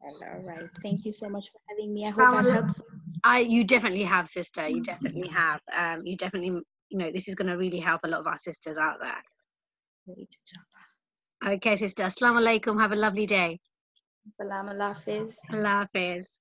All 0.03 0.43
right. 0.47 0.69
Thank 0.83 1.05
you 1.05 1.13
so 1.13 1.29
much 1.29 1.51
for 1.51 1.61
having 1.69 1.95
me. 1.95 2.07
I 2.07 2.11
hope 2.11 2.47
helped 2.47 2.81
i 3.25 3.41
you 3.41 3.65
definitely 3.65 4.05
have 4.05 4.29
sister. 4.29 4.69
You 4.69 4.83
definitely 4.83 5.29
have. 5.29 5.61
Um, 5.77 6.03
you 6.05 6.17
definitely 6.17 6.61
you 6.91 6.99
know 6.99 7.11
this 7.13 7.29
is 7.29 7.35
going 7.35 7.49
to 7.49 7.57
really 7.57 7.81
help 7.81 8.03
a 8.05 8.09
lot 8.09 8.21
of 8.21 8.27
our 8.27 8.37
sisters 8.37 8.79
out 8.79 8.99
there. 9.01 9.23
Great. 10.07 10.37
Okay, 11.47 11.77
sister. 11.77 12.05
Assalamu 12.05 12.41
alaikum. 12.41 12.81
Have 12.81 12.93
a 12.93 12.97
lovely 12.97 13.27
day. 13.27 13.61
Salam 14.31 14.69
Allah 14.71 14.95
Hafiz. 14.95 15.37
Allah 15.53 15.85
Hafiz. 15.85 16.39